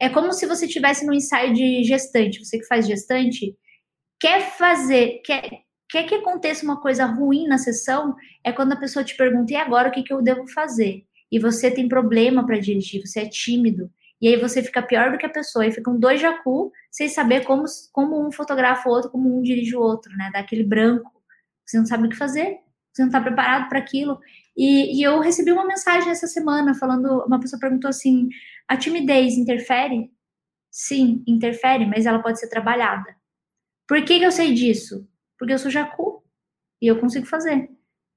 É 0.00 0.08
como 0.08 0.32
se 0.32 0.46
você 0.46 0.66
tivesse 0.66 1.06
no 1.06 1.14
ensaio 1.14 1.54
de 1.54 1.82
gestante, 1.84 2.44
você 2.44 2.58
que 2.58 2.66
faz 2.66 2.86
gestante, 2.86 3.56
quer 4.20 4.40
fazer, 4.56 5.22
quer, 5.24 5.48
quer 5.88 6.04
que 6.04 6.16
aconteça 6.16 6.64
uma 6.64 6.80
coisa 6.80 7.06
ruim 7.06 7.46
na 7.46 7.58
sessão, 7.58 8.14
é 8.42 8.52
quando 8.52 8.72
a 8.72 8.76
pessoa 8.76 9.04
te 9.04 9.16
pergunta, 9.16 9.52
e 9.52 9.56
agora 9.56 9.88
o 9.88 9.92
que, 9.92 10.02
que 10.02 10.12
eu 10.12 10.22
devo 10.22 10.46
fazer? 10.48 11.04
E 11.30 11.38
você 11.38 11.70
tem 11.70 11.88
problema 11.88 12.44
para 12.44 12.58
dirigir, 12.58 13.00
você 13.00 13.20
é 13.20 13.28
tímido, 13.28 13.90
e 14.24 14.28
aí 14.28 14.40
você 14.40 14.62
fica 14.62 14.80
pior 14.80 15.12
do 15.12 15.18
que 15.18 15.26
a 15.26 15.28
pessoa, 15.28 15.66
e 15.66 15.70
ficam 15.70 16.00
dois 16.00 16.18
jacu 16.18 16.72
sem 16.90 17.10
saber 17.10 17.44
como, 17.44 17.66
como 17.92 18.26
um 18.26 18.32
fotografa 18.32 18.88
o 18.88 18.92
outro, 18.92 19.10
como 19.10 19.38
um 19.38 19.42
dirige 19.42 19.76
o 19.76 19.80
outro, 19.82 20.10
né? 20.16 20.30
Dá 20.32 20.38
aquele 20.38 20.64
branco. 20.64 21.12
Você 21.62 21.76
não 21.76 21.84
sabe 21.84 22.06
o 22.06 22.08
que 22.08 22.16
fazer, 22.16 22.56
você 22.90 23.02
não 23.02 23.08
está 23.08 23.20
preparado 23.20 23.68
para 23.68 23.78
aquilo. 23.78 24.18
E, 24.56 24.98
e, 24.98 25.02
eu 25.02 25.20
recebi 25.20 25.52
uma 25.52 25.66
mensagem 25.66 26.10
essa 26.10 26.26
semana 26.26 26.72
falando, 26.72 27.22
uma 27.26 27.38
pessoa 27.38 27.60
perguntou 27.60 27.86
assim, 27.86 28.30
a 28.66 28.78
timidez 28.78 29.36
interfere? 29.36 30.10
Sim, 30.70 31.22
interfere, 31.26 31.84
mas 31.84 32.06
ela 32.06 32.22
pode 32.22 32.40
ser 32.40 32.48
trabalhada. 32.48 33.14
Por 33.86 34.02
que, 34.06 34.20
que 34.20 34.24
eu 34.24 34.32
sei 34.32 34.54
disso? 34.54 35.06
Porque 35.38 35.52
eu 35.52 35.58
sou 35.58 35.70
jacu 35.70 36.24
e 36.80 36.86
eu 36.86 36.98
consigo 36.98 37.26
fazer. 37.26 37.68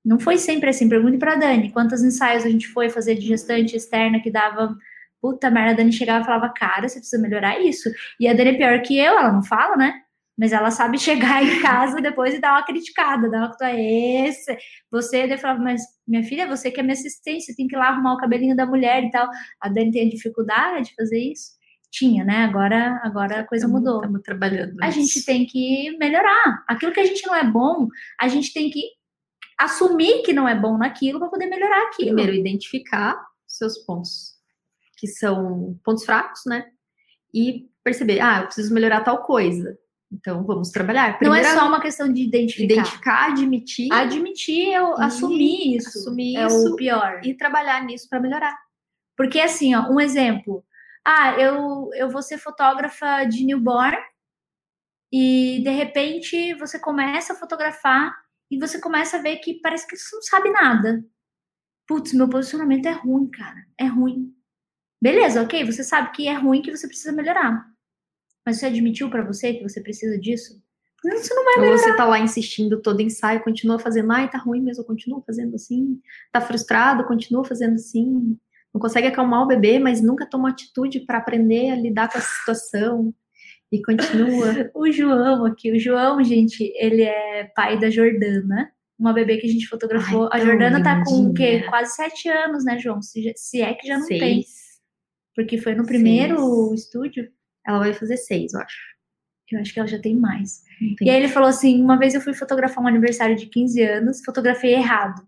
Não 0.06 0.18
foi 0.22 0.38
sempre 0.38 0.70
assim. 0.70 0.88
Pergunte 0.88 1.18
para 1.18 1.36
Dani 1.36 1.70
quantos 1.70 2.02
ensaios 2.02 2.46
a 2.46 2.50
gente 2.50 2.70
foi 2.70 2.90
fazer 2.90 3.16
de 3.16 3.28
gestante 3.28 3.76
externa 3.76 4.22
que 4.22 4.32
dava 4.32 4.74
Puta 5.22 5.50
merda, 5.50 5.72
a 5.72 5.76
Dani 5.78 5.92
chegava 5.92 6.22
e 6.22 6.26
falava, 6.26 6.50
cara, 6.50 6.88
você 6.88 7.00
precisa 7.00 7.22
melhorar 7.22 7.60
isso. 7.60 7.90
E 8.20 8.28
a 8.28 8.34
Dani 8.34 8.52
é 8.52 8.58
pior 8.58 8.82
que 8.82 8.98
eu, 8.98 9.18
ela 9.18 9.32
não 9.32 9.44
fala, 9.44 9.76
né? 9.76 10.02
Mas 10.38 10.52
ela 10.54 10.70
sabe 10.70 11.00
chegar 11.00 11.44
em 11.44 11.62
casa 11.62 12.00
depois 12.00 12.36
e 12.36 12.40
dar 12.40 12.54
uma 12.54 12.66
criticada, 12.66 13.30
dar 13.30 13.52
uma 13.60 13.74
esse. 13.74 14.56
Você, 14.92 15.32
eu 15.32 15.38
falava, 15.38 15.60
mas 15.62 15.82
minha 16.08 16.24
filha, 16.24 16.48
você 16.48 16.70
que 16.70 16.80
é 16.80 16.84
minha 16.84 16.94
assistente, 16.94 17.56
tem 17.56 17.68
que 17.68 17.76
ir 17.76 17.80
lá 17.80 17.88
arrumar 17.88 18.14
o 18.14 18.18
cabelinho 18.18 18.56
da 18.56 18.66
mulher 18.66 19.04
e 19.04 19.10
tal. 19.10 19.28
A 19.60 19.70
Dani 19.70 19.92
tem 19.92 20.08
dificuldade 20.08 20.90
de 20.90 20.96
fazer 20.96 21.20
isso? 21.20 21.58
Tinha, 21.92 22.24
né? 22.24 22.44
Agora, 22.44 23.02
agora 23.04 23.40
a 23.40 23.44
coisa 23.44 23.68
mudou. 23.68 23.98
Estamos 23.98 24.22
trabalhando. 24.22 24.76
A 24.84 24.92
gente 24.92 25.26
tem 25.26 25.46
que 25.48 25.98
melhorar. 25.98 26.64
Aquilo 26.68 26.92
que 26.92 27.00
a 27.00 27.06
gente 27.06 27.26
não 27.26 27.34
é 27.34 27.44
bom, 27.44 27.88
a 28.20 28.28
gente 28.28 28.54
tem 28.54 28.70
que 28.70 28.82
assumir 29.58 30.22
que 30.22 30.34
não 30.34 30.48
é 30.48 30.54
bom 30.54 30.78
naquilo 30.78 31.18
para 31.18 31.30
poder 31.30 31.48
melhorar 31.48 31.88
aquilo. 31.88 32.14
Primeiro, 32.14 32.36
identificar 32.36 33.20
seus 33.48 33.80
pontos 33.80 34.37
que 34.98 35.08
são 35.08 35.80
pontos 35.84 36.04
fracos, 36.04 36.42
né? 36.46 36.66
E 37.34 37.70
perceber, 37.84 38.20
ah, 38.20 38.40
eu 38.42 38.46
preciso 38.46 38.74
melhorar 38.74 39.02
tal 39.02 39.24
coisa. 39.24 39.78
Então, 40.12 40.44
vamos 40.46 40.72
trabalhar. 40.72 41.18
Primeiro, 41.18 41.46
não 41.46 41.54
é 41.54 41.56
só 41.56 41.68
uma 41.68 41.82
questão 41.82 42.12
de 42.12 42.22
identificar. 42.22 42.74
Identificar, 42.74 43.32
admitir. 43.32 43.94
Admitir, 43.94 44.74
eu 44.74 44.94
assumir 45.00 45.78
isso. 45.78 46.00
Assumir 46.00 46.38
é 46.38 46.48
isso. 46.48 46.74
o 46.74 46.76
pior. 46.76 47.22
E 47.24 47.34
trabalhar 47.34 47.84
nisso 47.84 48.08
para 48.10 48.20
melhorar. 48.20 48.58
Porque, 49.16 49.40
assim, 49.40 49.76
ó, 49.76 49.90
um 49.90 50.00
exemplo. 50.00 50.64
Ah, 51.06 51.40
eu, 51.40 51.90
eu 51.94 52.10
vou 52.10 52.22
ser 52.22 52.38
fotógrafa 52.38 53.26
de 53.26 53.46
newborn 53.46 53.98
e, 55.12 55.62
de 55.64 55.70
repente, 55.70 56.54
você 56.56 56.80
começa 56.80 57.34
a 57.34 57.36
fotografar 57.36 58.14
e 58.50 58.58
você 58.58 58.80
começa 58.80 59.18
a 59.18 59.22
ver 59.22 59.38
que 59.38 59.56
parece 59.62 59.88
que 59.88 59.96
você 59.96 60.16
não 60.16 60.22
sabe 60.22 60.50
nada. 60.52 61.04
Putz, 61.88 62.14
meu 62.14 62.30
posicionamento 62.30 62.86
é 62.86 62.92
ruim, 62.92 63.30
cara. 63.30 63.66
É 63.80 63.86
ruim. 63.86 64.34
Beleza, 65.02 65.42
ok, 65.42 65.64
você 65.64 65.84
sabe 65.84 66.12
que 66.12 66.28
é 66.28 66.34
ruim, 66.34 66.62
que 66.62 66.76
você 66.76 66.88
precisa 66.88 67.12
melhorar. 67.12 67.66
Mas 68.46 68.58
você 68.58 68.66
admitiu 68.66 69.10
para 69.10 69.24
você 69.24 69.54
que 69.54 69.64
você 69.64 69.82
precisa 69.82 70.18
disso? 70.18 70.62
Você 71.04 71.34
não 71.34 71.46
vai 71.46 71.56
melhorar. 71.58 71.72
Ou 71.72 71.78
você 71.78 71.96
tá 71.96 72.06
lá 72.06 72.20
insistindo 72.20 72.82
todo 72.82 73.02
ensaio, 73.02 73.44
continua 73.44 73.78
fazendo, 73.78 74.12
ai, 74.12 74.30
tá 74.30 74.38
ruim, 74.38 74.64
mas 74.64 74.78
eu 74.78 74.84
continuo 74.84 75.22
fazendo 75.26 75.56
assim. 75.56 76.00
Tá 76.32 76.42
frustrado, 76.42 77.06
continua 77.06 77.44
fazendo 77.44 77.76
assim. 77.76 78.38
Não 78.74 78.82
consegue 78.82 79.08
acalmar 79.08 79.44
o 79.44 79.48
bebê, 79.48 79.80
mas 79.80 80.02
nunca 80.02 80.26
toma 80.26 80.50
atitude 80.50 81.02
para 81.02 81.20
aprender 81.20 81.72
a 81.72 81.76
lidar 81.76 82.12
com 82.12 82.18
a 82.18 82.22
situação. 82.22 83.14
E 83.72 83.82
continua. 83.82 84.72
o 84.74 84.92
João 84.92 85.46
aqui, 85.46 85.72
o 85.72 85.80
João, 85.80 86.24
gente, 86.24 86.64
ele 86.78 87.04
é 87.04 87.52
pai 87.56 87.80
da 87.80 87.90
Jordana, 87.90 88.72
uma 88.98 89.14
bebê 89.14 89.38
que 89.38 89.46
a 89.46 89.50
gente 89.50 89.68
fotografou. 89.68 90.30
Ai, 90.32 90.42
a 90.42 90.46
Jordana 90.46 90.82
tá 90.82 91.04
com 91.04 91.28
o 91.28 91.34
quê? 91.34 91.64
Quase 91.70 91.96
sete 91.96 92.30
anos, 92.30 92.66
né, 92.66 92.80
João? 92.80 93.02
Se, 93.02 93.34
se 93.36 93.62
é 93.62 93.74
que 93.74 93.88
já 93.88 93.98
não 93.98 94.06
Seis. 94.06 94.20
tem. 94.20 94.46
Porque 95.38 95.60
foi 95.60 95.76
no 95.76 95.86
primeiro 95.86 96.36
Seis. 96.70 96.82
estúdio. 96.82 97.32
Ela 97.66 97.78
vai 97.78 97.94
fazer 97.94 98.18
seis, 98.18 98.54
eu 98.54 98.60
acho. 98.60 98.80
Eu 99.52 99.60
acho 99.60 99.72
que 99.72 99.80
ela 99.80 99.88
já 99.88 100.00
tem 100.02 100.16
mais. 100.16 100.64
E 101.00 101.10
aí 101.10 101.16
ele 101.16 101.28
falou 101.28 101.48
assim: 101.48 101.80
uma 101.80 101.98
vez 101.98 102.16
eu 102.16 102.22
fui 102.22 102.34
fotografar 102.34 102.84
um 102.84 102.88
aniversário 102.88 103.36
de 103.36 103.46
15 103.46 103.82
anos, 103.84 104.24
fotografei 104.26 104.74
errado. 104.74 105.22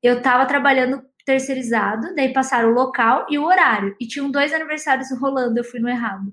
Eu 0.00 0.22
tava 0.22 0.46
trabalhando 0.46 1.02
terceirizado, 1.26 2.14
daí 2.14 2.32
passaram 2.32 2.70
o 2.70 2.74
local 2.74 3.26
e 3.28 3.36
o 3.36 3.44
horário. 3.44 3.96
E 4.00 4.06
tinham 4.06 4.30
dois 4.30 4.52
aniversários 4.52 5.10
rolando, 5.18 5.58
eu 5.58 5.64
fui 5.64 5.80
no 5.80 5.88
errado. 5.88 6.32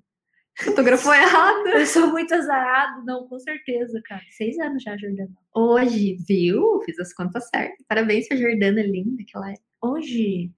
Fotografou 0.59 1.13
errado. 1.15 1.67
Eu 1.69 1.85
sou 1.87 2.11
muito 2.11 2.35
azarado, 2.35 3.03
não, 3.03 3.27
com 3.27 3.39
certeza, 3.39 3.99
cara. 4.05 4.21
Seis 4.29 4.59
anos 4.59 4.83
já, 4.83 4.95
Jordana. 4.95 5.31
Hoje, 5.55 6.17
viu? 6.27 6.81
Fiz 6.85 6.99
as 6.99 7.13
contas 7.13 7.49
certas. 7.49 7.83
Parabéns 7.87 8.27
pra 8.27 8.37
Jordana, 8.37 8.83
linda 8.83 9.23
que 9.25 9.35
ela 9.35 9.49
é. 9.49 9.55
Hoje? 9.81 10.51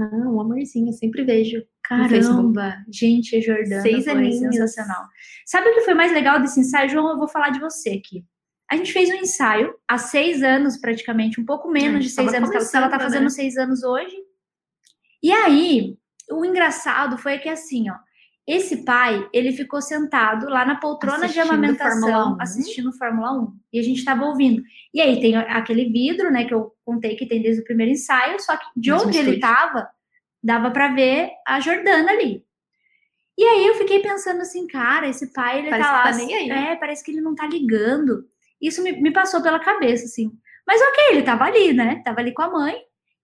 Ah, 0.00 0.28
um 0.28 0.40
amorzinho, 0.40 0.88
eu 0.88 0.92
sempre 0.92 1.24
vejo. 1.24 1.62
Caramba, 1.90 2.76
gente, 2.92 3.36
a 3.36 3.40
Jordana 3.40 3.82
Seis 3.82 4.04
foi 4.04 4.12
aninhos. 4.12 4.38
sensacional. 4.54 5.04
Sabe 5.44 5.68
o 5.68 5.74
que 5.74 5.80
foi 5.82 5.94
mais 5.94 6.12
legal 6.12 6.40
desse 6.40 6.60
ensaio, 6.60 6.88
João? 6.88 7.10
Eu 7.10 7.18
vou 7.18 7.28
falar 7.28 7.50
de 7.50 7.58
você 7.60 7.90
aqui. 7.90 8.24
A 8.70 8.76
gente 8.76 8.92
fez 8.92 9.10
um 9.10 9.14
ensaio 9.14 9.74
há 9.88 9.98
seis 9.98 10.42
anos, 10.42 10.76
praticamente, 10.78 11.40
um 11.40 11.44
pouco 11.44 11.68
menos 11.68 11.96
É, 11.96 11.98
de 12.00 12.08
seis 12.10 12.32
anos, 12.32 12.50
ela 12.72 12.88
tá 12.88 13.00
fazendo 13.00 13.24
né? 13.24 13.28
seis 13.30 13.56
anos 13.56 13.82
hoje. 13.82 14.14
E 15.22 15.32
aí, 15.32 15.96
o 16.30 16.44
engraçado 16.44 17.18
foi 17.18 17.38
que 17.38 17.48
assim, 17.48 17.90
ó, 17.90 17.94
esse 18.46 18.84
pai, 18.84 19.28
ele 19.32 19.52
ficou 19.52 19.82
sentado 19.82 20.48
lá 20.48 20.64
na 20.64 20.76
poltrona 20.76 21.18
de 21.28 21.38
Assistindo 21.38 21.46
Fórmula 21.46 21.66
amamentação, 21.66 22.32
1. 22.36 22.40
assistindo 22.40 22.92
Fórmula 22.92 23.32
1. 23.42 23.52
E 23.72 23.80
a 23.80 23.82
gente 23.82 24.04
tava 24.04 24.24
ouvindo. 24.24 24.62
E 24.94 25.00
aí 25.00 25.20
tem 25.20 25.36
aquele 25.36 25.86
vidro, 25.90 26.30
né, 26.30 26.44
que 26.44 26.54
eu 26.54 26.72
contei 26.84 27.16
que 27.16 27.26
tem 27.26 27.42
desde 27.42 27.62
o 27.62 27.64
primeiro 27.64 27.92
ensaio, 27.92 28.40
só 28.40 28.56
que 28.56 28.64
de 28.76 28.92
onde 28.92 29.18
ele 29.18 29.32
estúdio. 29.32 29.40
tava, 29.40 29.88
dava 30.42 30.70
pra 30.70 30.88
ver 30.88 31.30
a 31.46 31.60
Jordana 31.60 32.12
ali. 32.12 32.44
E 33.38 33.44
aí 33.44 33.66
eu 33.66 33.74
fiquei 33.74 34.00
pensando 34.00 34.40
assim, 34.42 34.66
cara, 34.66 35.08
esse 35.08 35.32
pai, 35.32 35.60
ele 35.60 35.70
Parece 35.70 35.88
tá 35.88 36.02
que 36.02 36.08
lá. 36.08 36.12
tá 36.12 36.16
nem 36.16 36.34
aí. 36.34 36.50
É, 36.50 36.76
parece 36.76 37.02
que 37.02 37.10
ele 37.10 37.20
não 37.22 37.34
tá 37.34 37.46
ligando. 37.46 38.24
Isso 38.60 38.82
me, 38.82 38.92
me 38.92 39.12
passou 39.12 39.42
pela 39.42 39.58
cabeça, 39.58 40.04
assim. 40.04 40.30
Mas 40.66 40.80
ok, 40.80 41.04
ele 41.12 41.22
tava 41.22 41.44
ali, 41.44 41.72
né? 41.72 42.02
Tava 42.04 42.20
ali 42.20 42.34
com 42.34 42.42
a 42.42 42.50
mãe. 42.50 42.76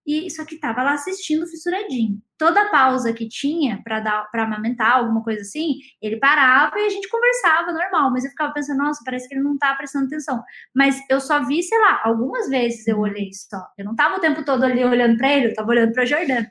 E 0.07 0.31
só 0.31 0.45
que 0.45 0.57
tava 0.59 0.83
lá 0.85 0.93
assistindo 0.93 1.47
fissuradinho. 1.49 2.23
Toda 2.39 2.71
pausa 2.71 3.13
que 3.13 3.29
tinha 3.29 3.83
pra 3.83 3.99
dar 3.99 4.31
para 4.31 4.45
amamentar, 4.45 4.93
alguma 4.93 5.23
coisa 5.23 5.41
assim, 5.41 5.75
ele 6.01 6.17
parava 6.17 6.79
e 6.79 6.87
a 6.87 6.89
gente 6.89 7.09
conversava 7.09 7.73
normal, 7.73 8.13
mas 8.13 8.25
eu 8.25 8.31
ficava 8.31 8.53
pensando, 8.53 8.79
nossa, 8.79 9.03
parece 9.05 9.29
que 9.29 9.35
ele 9.35 9.43
não 9.43 9.59
tá 9.59 9.75
prestando 9.75 10.07
atenção. 10.07 10.41
Mas 10.73 11.01
eu 11.11 11.21
só 11.21 11.45
vi, 11.45 11.61
sei 11.63 11.79
lá, 11.81 12.03
algumas 12.05 12.49
vezes 12.49 12.87
eu 12.87 13.01
olhei 13.01 13.31
só. 13.33 13.61
Eu 13.77 13.85
não 13.85 13.97
tava 13.97 14.17
o 14.17 14.21
tempo 14.21 14.45
todo 14.45 14.63
ali 14.63 14.85
olhando 14.85 15.17
pra 15.19 15.33
ele, 15.33 15.49
eu 15.49 15.55
tava 15.55 15.71
olhando 15.71 15.93
pra 15.93 16.05
Jordana. 16.05 16.51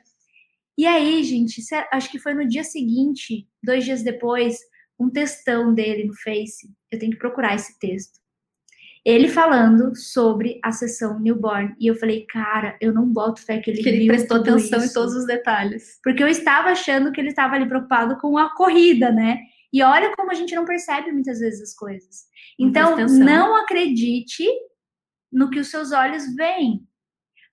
E 0.76 0.86
aí, 0.86 1.22
gente, 1.24 1.62
sé- 1.62 1.88
acho 1.92 2.10
que 2.10 2.18
foi 2.18 2.34
no 2.34 2.46
dia 2.46 2.62
seguinte, 2.64 3.48
dois 3.62 3.84
dias 3.84 4.02
depois, 4.02 4.58
um 4.98 5.08
textão 5.10 5.72
dele 5.74 6.04
no 6.04 6.14
Face. 6.14 6.68
Eu 6.90 6.98
tenho 6.98 7.12
que 7.12 7.18
procurar 7.18 7.54
esse 7.54 7.78
texto. 7.78 8.18
Ele 9.04 9.28
falando 9.28 9.94
sobre 9.94 10.58
a 10.64 10.72
sessão 10.72 11.20
newborn. 11.20 11.74
E 11.78 11.86
eu 11.86 11.94
falei, 11.94 12.26
cara, 12.26 12.76
eu 12.80 12.92
não 12.92 13.06
boto 13.06 13.40
fé 13.40 13.60
que 13.60 13.70
ele, 13.70 13.82
Que 13.82 13.88
ele 13.88 14.06
prestou 14.08 14.38
atenção 14.38 14.80
em 14.80 14.84
isso. 14.86 14.94
todos 14.94 15.14
os 15.14 15.24
detalhes. 15.26 16.00
Porque 16.02 16.22
eu 16.22 16.26
estava 16.28 16.70
achando 16.70 17.12
que 17.12 17.20
ele 17.20 17.28
estava 17.28 17.54
ali 17.54 17.68
preocupado 17.68 18.18
com 18.18 18.36
a 18.36 18.52
corrida, 18.54 19.12
né? 19.12 19.38
E 19.72 19.80
olha 19.82 20.12
como 20.16 20.30
a 20.32 20.34
gente 20.34 20.54
não 20.56 20.64
percebe 20.64 21.12
muitas 21.12 21.38
vezes 21.38 21.60
as 21.62 21.74
coisas. 21.74 22.24
Então, 22.58 22.96
não 23.24 23.54
acredite 23.56 24.44
no 25.32 25.50
que 25.50 25.60
os 25.60 25.68
seus 25.68 25.92
olhos 25.92 26.34
veem. 26.34 26.84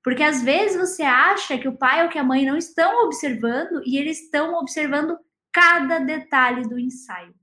Porque 0.03 0.21
às 0.21 0.43
vezes 0.43 0.77
você 0.77 1.03
acha 1.03 1.57
que 1.57 1.67
o 1.67 1.77
pai 1.77 2.03
ou 2.03 2.09
que 2.09 2.19
a 2.19 2.23
mãe 2.23 2.45
não 2.45 2.57
estão 2.57 3.05
observando 3.05 3.81
e 3.85 3.97
eles 3.97 4.21
estão 4.21 4.55
observando 4.55 5.17
cada 5.51 5.99
detalhe 5.99 6.67
do 6.67 6.77
ensaio. 6.77 7.33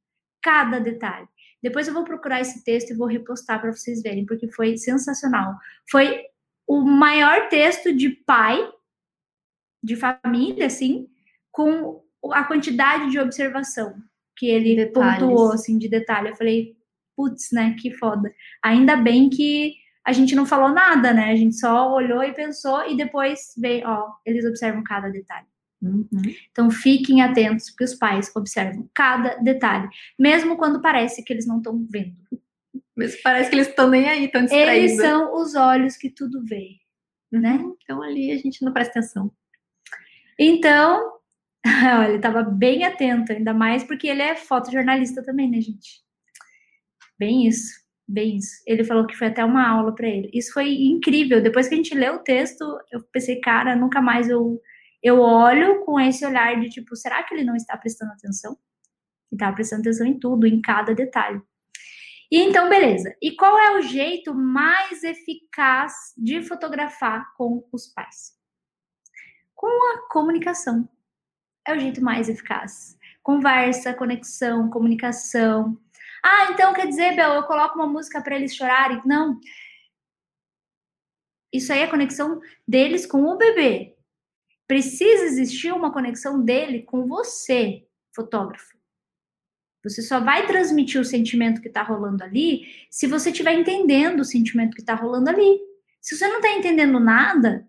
Cada 0.42 0.78
detalhe. 0.78 1.26
Depois 1.62 1.88
eu 1.88 1.94
vou 1.94 2.04
procurar 2.04 2.40
esse 2.40 2.64
texto 2.64 2.90
e 2.90 2.96
vou 2.96 3.06
repostar 3.06 3.60
para 3.60 3.72
vocês 3.72 4.02
verem, 4.02 4.26
porque 4.26 4.48
foi 4.48 4.76
sensacional. 4.76 5.54
Foi 5.90 6.22
o 6.66 6.80
maior 6.82 7.48
texto 7.48 7.94
de 7.94 8.10
pai 8.10 8.58
de 9.82 9.96
família, 9.96 10.66
assim, 10.66 11.08
com 11.50 12.02
a 12.32 12.44
quantidade 12.44 13.10
de 13.10 13.18
observação 13.18 13.94
que 14.36 14.46
ele 14.46 14.76
Detalhes. 14.76 15.20
pontuou, 15.20 15.52
assim, 15.52 15.78
de 15.78 15.88
detalhe. 15.88 16.30
Eu 16.30 16.36
falei, 16.36 16.76
putz, 17.16 17.50
né, 17.52 17.74
que 17.78 17.90
foda. 17.90 18.32
Ainda 18.62 18.96
bem 18.96 19.28
que 19.28 19.74
a 20.06 20.12
gente 20.12 20.34
não 20.34 20.46
falou 20.46 20.70
nada, 20.70 21.12
né? 21.12 21.30
A 21.30 21.36
gente 21.36 21.56
só 21.56 21.92
olhou 21.92 22.22
e 22.22 22.32
pensou 22.32 22.88
e 22.88 22.96
depois 22.96 23.54
veio, 23.56 23.86
ó, 23.86 24.12
eles 24.24 24.44
observam 24.44 24.82
cada 24.82 25.08
detalhe. 25.08 25.46
Uhum. 25.82 26.08
Então 26.50 26.70
fiquem 26.70 27.22
atentos, 27.22 27.70
porque 27.70 27.84
os 27.84 27.94
pais 27.94 28.30
observam 28.34 28.88
cada 28.94 29.36
detalhe, 29.36 29.88
mesmo 30.18 30.56
quando 30.56 30.82
parece 30.82 31.24
que 31.24 31.32
eles 31.32 31.46
não 31.46 31.58
estão 31.58 31.86
vendo. 31.88 32.16
Mas 32.94 33.20
parece 33.22 33.48
que 33.48 33.56
eles 33.56 33.68
estão 33.68 33.88
nem 33.88 34.08
aí, 34.08 34.24
estão 34.26 34.42
distraídos. 34.42 34.90
Eles 34.90 35.00
são 35.00 35.34
os 35.34 35.54
olhos 35.54 35.96
que 35.96 36.10
tudo 36.10 36.44
vê, 36.44 36.76
né? 37.32 37.52
Uhum. 37.52 37.76
Então 37.82 38.02
ali 38.02 38.30
a 38.32 38.36
gente 38.36 38.62
não 38.64 38.72
presta 38.72 38.98
atenção. 38.98 39.32
Então, 40.38 41.18
olha, 41.66 42.08
ele 42.08 42.16
estava 42.16 42.42
bem 42.42 42.84
atento, 42.84 43.32
ainda 43.32 43.54
mais 43.54 43.84
porque 43.84 44.06
ele 44.06 44.22
é 44.22 44.36
fotojornalista 44.36 45.22
também, 45.22 45.50
né, 45.50 45.60
gente? 45.60 46.02
Bem 47.18 47.46
isso, 47.46 47.79
isso. 48.18 48.62
Ele 48.66 48.84
falou 48.84 49.06
que 49.06 49.16
foi 49.16 49.28
até 49.28 49.44
uma 49.44 49.68
aula 49.68 49.94
para 49.94 50.08
ele. 50.08 50.30
Isso 50.32 50.52
foi 50.52 50.72
incrível. 50.72 51.42
Depois 51.42 51.68
que 51.68 51.74
a 51.74 51.76
gente 51.76 51.94
leu 51.94 52.14
o 52.14 52.18
texto, 52.24 52.64
eu 52.90 53.02
pensei, 53.12 53.40
cara, 53.40 53.76
nunca 53.76 54.00
mais 54.00 54.28
eu 54.28 54.60
eu 55.02 55.20
olho 55.20 55.84
com 55.84 55.98
esse 55.98 56.26
olhar 56.26 56.60
de 56.60 56.68
tipo, 56.68 56.94
será 56.94 57.22
que 57.22 57.34
ele 57.34 57.44
não 57.44 57.56
está 57.56 57.76
prestando 57.76 58.12
atenção? 58.12 58.58
E 59.32 59.34
está 59.34 59.50
prestando 59.50 59.80
atenção 59.80 60.06
em 60.06 60.18
tudo, 60.18 60.46
em 60.46 60.60
cada 60.60 60.94
detalhe. 60.94 61.40
E 62.30 62.38
então, 62.38 62.68
beleza. 62.68 63.14
E 63.20 63.32
qual 63.32 63.58
é 63.58 63.76
o 63.76 63.82
jeito 63.82 64.34
mais 64.34 65.02
eficaz 65.02 65.92
de 66.16 66.42
fotografar 66.42 67.32
com 67.34 67.66
os 67.72 67.86
pais? 67.88 68.36
Com 69.54 69.66
a 69.66 70.08
comunicação. 70.08 70.88
É 71.66 71.74
o 71.74 71.78
jeito 71.78 72.02
mais 72.02 72.28
eficaz. 72.28 72.96
Conversa, 73.22 73.94
conexão, 73.94 74.70
comunicação. 74.70 75.78
Ah, 76.22 76.52
então 76.52 76.72
quer 76.72 76.86
dizer, 76.86 77.16
Bel, 77.16 77.34
eu 77.34 77.42
coloco 77.44 77.76
uma 77.76 77.86
música 77.86 78.20
para 78.20 78.36
eles 78.36 78.54
chorarem? 78.54 79.00
Não. 79.04 79.38
Isso 81.52 81.72
aí 81.72 81.80
é 81.80 81.84
a 81.84 81.90
conexão 81.90 82.40
deles 82.66 83.06
com 83.06 83.24
o 83.24 83.36
bebê. 83.36 83.96
Precisa 84.66 85.24
existir 85.24 85.72
uma 85.72 85.92
conexão 85.92 86.42
dele 86.42 86.82
com 86.82 87.06
você, 87.06 87.86
fotógrafo. 88.14 88.78
Você 89.82 90.02
só 90.02 90.20
vai 90.20 90.46
transmitir 90.46 91.00
o 91.00 91.04
sentimento 91.04 91.60
que 91.60 91.68
está 91.68 91.82
rolando 91.82 92.22
ali 92.22 92.66
se 92.90 93.06
você 93.06 93.30
estiver 93.30 93.54
entendendo 93.54 94.20
o 94.20 94.24
sentimento 94.24 94.74
que 94.74 94.82
está 94.82 94.94
rolando 94.94 95.30
ali. 95.30 95.58
Se 96.00 96.16
você 96.16 96.28
não 96.28 96.36
está 96.36 96.52
entendendo 96.52 97.00
nada, 97.00 97.66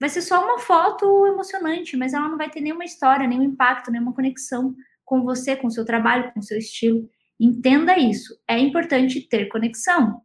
vai 0.00 0.08
ser 0.08 0.22
só 0.22 0.44
uma 0.44 0.58
foto 0.58 1.26
emocionante, 1.26 1.96
mas 1.96 2.12
ela 2.12 2.28
não 2.28 2.36
vai 2.36 2.50
ter 2.50 2.60
nenhuma 2.60 2.84
história, 2.84 3.26
nenhum 3.26 3.44
impacto, 3.44 3.90
nenhuma 3.90 4.14
conexão 4.14 4.74
com 5.04 5.22
você, 5.22 5.56
com 5.56 5.68
o 5.68 5.70
seu 5.70 5.84
trabalho, 5.84 6.32
com 6.32 6.40
o 6.40 6.42
seu 6.42 6.58
estilo. 6.58 7.08
Entenda 7.40 7.98
isso. 7.98 8.38
É 8.48 8.58
importante 8.58 9.20
ter 9.28 9.46
conexão. 9.48 10.22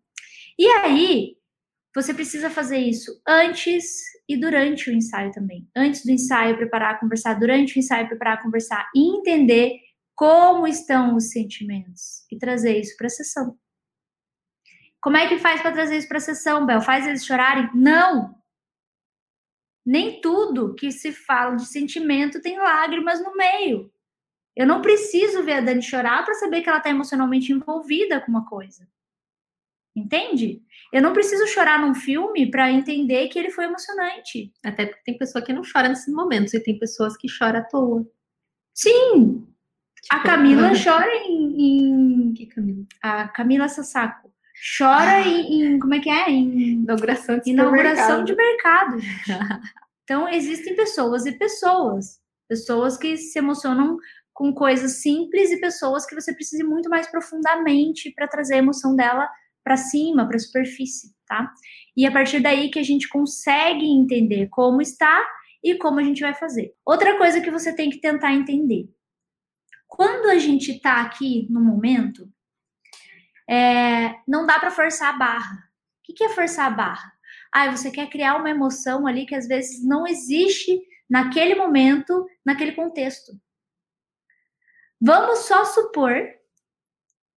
E 0.58 0.68
aí, 0.68 1.36
você 1.96 2.14
precisa 2.14 2.50
fazer 2.50 2.80
isso 2.80 3.22
antes 3.28 4.02
e 4.28 4.36
durante 4.36 4.90
o 4.90 4.94
ensaio 4.94 5.32
também. 5.32 5.70
Antes 5.76 6.04
do 6.04 6.12
ensaio, 6.12 6.58
preparar, 6.58 7.00
conversar, 7.00 7.36
durante 7.36 7.78
o 7.78 7.80
ensaio, 7.80 8.08
preparar, 8.08 8.42
conversar 8.42 8.90
e 8.96 9.18
entender 9.18 9.80
como 10.16 10.68
estão 10.68 11.16
os 11.16 11.30
sentimentos 11.30 12.26
e 12.32 12.38
trazer 12.38 12.80
isso 12.80 12.96
para 12.98 13.08
a 13.08 13.10
sessão. 13.10 13.58
Como 15.02 15.18
é 15.18 15.28
que 15.28 15.38
faz 15.38 15.62
para 15.62 15.72
trazer 15.72 15.98
isso 15.98 16.08
para 16.08 16.18
a 16.18 16.22
sessão, 16.22 16.66
Bel? 16.66 16.82
Faz 16.82 17.06
eles 17.06 17.26
chorarem? 17.26 17.70
Não! 17.76 18.34
Nem 19.86 20.22
tudo 20.22 20.74
que 20.76 20.92
se 20.92 21.12
fala 21.12 21.58
de 21.58 21.66
sentimento 21.66 22.42
tem 22.42 22.58
lágrimas 22.58 23.22
no 23.22 23.36
meio. 23.36 23.93
Eu 24.56 24.68
não 24.68 24.82
preciso 24.82 25.44
ver 25.44 25.54
a 25.54 25.62
Dani 25.62 25.82
chorar 25.82 26.24
para 26.24 26.36
saber 26.36 26.62
que 26.62 26.70
ela 26.70 26.78
está 26.78 26.90
emocionalmente 26.90 27.52
envolvida 27.52 28.22
com 28.22 28.32
uma 28.32 28.46
coisa. 28.46 28.88
Entende? 29.96 30.62
Eu 30.92 31.02
não 31.02 31.14
preciso 31.14 31.46
chorar 31.48 31.80
num 31.80 31.94
filme 31.94 32.50
para 32.50 32.72
entender 32.72 33.28
que 33.28 33.38
ele 33.38 33.52
foi 33.52 33.66
emocionante. 33.66 34.52
Até 34.64 34.86
porque 34.86 35.04
tem 35.04 35.18
pessoa 35.18 35.44
que 35.44 35.54
não 35.54 35.62
chora 35.62 35.90
nesses 35.90 36.14
momentos 36.14 36.54
e 36.54 36.60
tem 36.60 36.78
pessoas 36.80 37.16
que 37.16 37.28
choram 37.28 37.60
à 37.60 37.64
toa. 37.64 38.08
Sim, 38.74 39.48
Tipo, 40.04 40.16
a 40.16 40.20
Camila 40.20 40.72
chora 40.76 41.16
em, 41.16 41.62
em, 41.62 42.34
Que 42.34 42.46
Camila? 42.48 42.86
A 43.02 43.28
Camila 43.30 43.70
Sassaco. 43.70 44.30
Chora 44.78 45.18
ah. 45.18 45.22
em, 45.28 45.64
em, 45.64 45.80
Como 45.80 45.94
é 45.94 46.00
que 46.00 46.10
é? 46.10 46.30
Em 46.30 46.82
inauguração 46.82 47.40
de 47.40 47.52
Inauguração 47.52 48.24
de 48.26 48.36
mercado. 48.36 48.98
então, 50.04 50.28
existem 50.28 50.76
pessoas 50.76 51.26
e 51.26 51.32
pessoas. 51.32 52.20
Pessoas 52.50 52.98
que 52.98 53.16
se 53.16 53.40
emocionam 53.40 53.98
com 54.34 54.54
coisas 54.54 55.02
simples 55.02 55.52
e 55.52 55.60
pessoas 55.60 56.06
que 56.06 56.16
você 56.16 56.34
precisa 56.34 56.64
ir 56.64 56.68
muito 56.68 56.90
mais 56.90 57.08
profundamente 57.08 58.12
para 58.12 58.28
trazer 58.28 58.56
a 58.56 58.60
emoção 58.60 58.96
dela 58.96 59.30
para 59.64 59.78
cima, 59.78 60.28
para 60.28 60.36
a 60.36 60.40
superfície, 60.40 61.14
tá? 61.26 61.52
E 61.96 62.06
a 62.06 62.12
partir 62.12 62.42
daí 62.42 62.70
que 62.70 62.80
a 62.80 62.84
gente 62.84 63.08
consegue 63.08 63.86
entender 63.86 64.48
como 64.50 64.82
está 64.82 65.26
e 65.64 65.76
como 65.76 66.00
a 66.00 66.04
gente 66.04 66.22
vai 66.22 66.34
fazer. 66.34 66.74
Outra 66.86 67.18
coisa 67.18 67.40
que 67.40 67.52
você 67.52 67.74
tem 67.74 67.90
que 67.90 68.02
tentar 68.02 68.34
entender 68.34 68.90
quando 69.96 70.28
a 70.32 70.40
gente 70.40 70.72
está 70.72 71.02
aqui 71.02 71.48
no 71.52 71.62
momento, 71.62 72.28
é, 73.48 74.16
não 74.28 74.44
dá 74.44 74.58
para 74.58 74.72
forçar 74.72 75.14
a 75.14 75.18
barra. 75.18 75.56
O 76.10 76.14
que 76.16 76.24
é 76.24 76.30
forçar 76.30 76.66
a 76.66 76.76
barra? 76.76 77.14
Ah, 77.54 77.70
você 77.70 77.92
quer 77.92 78.10
criar 78.10 78.38
uma 78.38 78.50
emoção 78.50 79.06
ali 79.06 79.28
que 79.28 79.36
às 79.36 79.48
vezes 79.48 79.86
não 79.86 80.08
existe 80.08 80.82
naquele 81.08 81.54
momento, 81.54 82.26
naquele 82.44 82.72
contexto. 82.72 83.34
Vamos 85.06 85.40
só 85.40 85.66
supor 85.66 86.14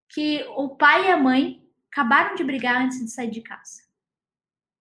que 0.08 0.44
o 0.56 0.76
pai 0.76 1.08
e 1.08 1.10
a 1.10 1.16
mãe 1.16 1.60
acabaram 1.90 2.36
de 2.36 2.44
brigar 2.44 2.80
antes 2.80 3.00
de 3.00 3.10
sair 3.10 3.28
de 3.28 3.40
casa. 3.40 3.82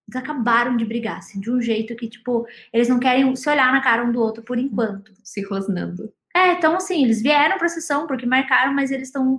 Eles 0.07 0.21
acabaram 0.21 0.77
de 0.77 0.85
brigar, 0.85 1.17
assim, 1.17 1.39
de 1.39 1.49
um 1.49 1.59
jeito 1.59 1.95
que, 1.95 2.07
tipo, 2.07 2.45
eles 2.71 2.87
não 2.87 2.99
querem 2.99 3.35
se 3.35 3.49
olhar 3.49 3.73
na 3.73 3.81
cara 3.81 4.03
um 4.03 4.11
do 4.11 4.21
outro 4.21 4.43
por 4.43 4.59
enquanto. 4.59 5.11
Se 5.23 5.41
rosnando. 5.41 6.13
É, 6.35 6.51
então 6.51 6.75
assim, 6.75 7.03
eles 7.03 7.23
vieram 7.23 7.57
para 7.57 7.65
a 7.65 7.69
sessão 7.69 8.05
porque 8.05 8.25
marcaram, 8.25 8.71
mas 8.73 8.91
eles 8.91 9.07
estão 9.07 9.37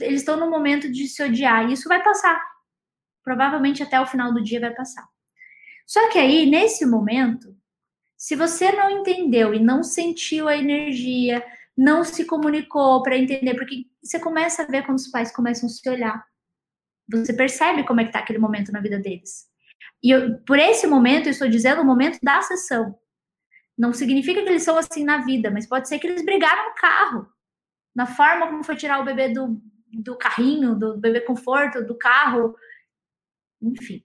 eles 0.00 0.20
estão 0.20 0.36
no 0.36 0.50
momento 0.50 0.90
de 0.90 1.08
se 1.08 1.22
odiar 1.22 1.68
e 1.68 1.72
isso 1.72 1.88
vai 1.88 2.00
passar. 2.00 2.40
Provavelmente 3.24 3.82
até 3.82 4.00
o 4.00 4.06
final 4.06 4.32
do 4.32 4.42
dia 4.42 4.60
vai 4.60 4.72
passar. 4.72 5.08
Só 5.84 6.10
que 6.10 6.18
aí, 6.18 6.46
nesse 6.46 6.86
momento, 6.86 7.56
se 8.16 8.36
você 8.36 8.70
não 8.72 8.88
entendeu 8.88 9.52
e 9.52 9.58
não 9.58 9.82
sentiu 9.82 10.46
a 10.46 10.56
energia, 10.56 11.44
não 11.76 12.04
se 12.04 12.24
comunicou 12.24 13.02
para 13.02 13.16
entender, 13.16 13.54
porque 13.54 13.86
você 14.02 14.20
começa 14.20 14.62
a 14.62 14.66
ver 14.66 14.84
quando 14.84 14.98
os 14.98 15.08
pais 15.08 15.32
começam 15.32 15.68
a 15.68 15.70
se 15.70 15.88
olhar. 15.88 16.24
Você 17.10 17.32
percebe 17.32 17.84
como 17.84 18.00
é 18.00 18.04
que 18.04 18.12
tá 18.12 18.20
aquele 18.20 18.38
momento 18.38 18.72
na 18.72 18.80
vida 18.80 18.98
deles. 18.98 19.46
E 20.02 20.10
eu, 20.10 20.38
por 20.40 20.58
esse 20.58 20.86
momento, 20.86 21.26
eu 21.26 21.32
estou 21.32 21.48
dizendo 21.48 21.82
o 21.82 21.84
momento 21.84 22.18
da 22.22 22.40
sessão. 22.42 22.98
Não 23.76 23.92
significa 23.92 24.42
que 24.42 24.48
eles 24.48 24.62
são 24.62 24.78
assim 24.78 25.04
na 25.04 25.24
vida, 25.24 25.50
mas 25.50 25.66
pode 25.66 25.88
ser 25.88 25.98
que 25.98 26.06
eles 26.06 26.24
brigaram 26.24 26.68
no 26.68 26.74
carro. 26.74 27.28
Na 27.94 28.06
forma 28.06 28.46
como 28.46 28.64
foi 28.64 28.76
tirar 28.76 29.00
o 29.00 29.04
bebê 29.04 29.28
do, 29.28 29.60
do 29.92 30.16
carrinho, 30.16 30.74
do 30.74 30.96
bebê 30.96 31.20
conforto, 31.20 31.84
do 31.84 31.96
carro. 31.96 32.54
Enfim. 33.60 34.04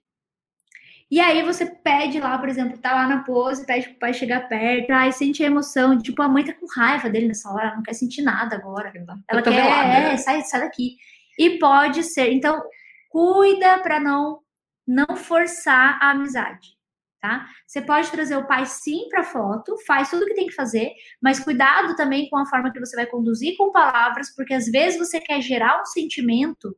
E 1.10 1.18
aí 1.18 1.42
você 1.42 1.66
pede 1.66 2.20
lá, 2.20 2.38
por 2.38 2.48
exemplo, 2.48 2.78
tá 2.78 2.94
lá 2.94 3.08
na 3.08 3.24
pose, 3.24 3.66
pede 3.66 3.88
pro 3.88 3.98
pai 3.98 4.14
chegar 4.14 4.48
perto, 4.48 4.90
aí 4.92 5.12
sente 5.12 5.42
a 5.42 5.46
emoção, 5.46 5.98
tipo, 5.98 6.22
a 6.22 6.28
mãe 6.28 6.44
tá 6.44 6.52
com 6.52 6.66
raiva 6.66 7.10
dele 7.10 7.28
nessa 7.28 7.50
hora, 7.50 7.66
ela 7.66 7.76
não 7.76 7.82
quer 7.82 7.94
sentir 7.94 8.22
nada 8.22 8.54
agora. 8.56 8.92
Ela 9.28 9.42
quer, 9.42 10.12
é, 10.12 10.16
sai, 10.16 10.42
sai 10.42 10.60
daqui. 10.60 10.96
E 11.38 11.58
pode 11.58 12.04
ser, 12.04 12.32
então, 12.32 12.62
cuida 13.08 13.78
para 13.80 13.98
não 13.98 14.40
não 14.86 15.16
forçar 15.16 15.98
a 16.02 16.10
amizade 16.10 16.80
tá? 17.20 17.46
Você 17.66 17.82
pode 17.82 18.10
trazer 18.10 18.36
o 18.36 18.46
pai 18.46 18.64
sim 18.66 19.08
para 19.08 19.22
foto, 19.22 19.76
faz 19.86 20.10
tudo 20.10 20.22
o 20.22 20.26
que 20.26 20.34
tem 20.34 20.46
que 20.46 20.54
fazer, 20.54 20.92
mas 21.20 21.38
cuidado 21.38 21.94
também 21.94 22.28
com 22.28 22.38
a 22.38 22.46
forma 22.46 22.72
que 22.72 22.80
você 22.80 22.96
vai 22.96 23.06
conduzir 23.06 23.56
com 23.56 23.70
palavras, 23.70 24.34
porque 24.34 24.54
às 24.54 24.66
vezes 24.66 24.98
você 24.98 25.20
quer 25.20 25.40
gerar 25.40 25.80
um 25.80 25.84
sentimento 25.84 26.76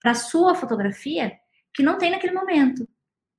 para 0.00 0.14
sua 0.14 0.54
fotografia 0.54 1.32
que 1.72 1.82
não 1.82 1.98
tem 1.98 2.10
naquele 2.10 2.34
momento. 2.34 2.88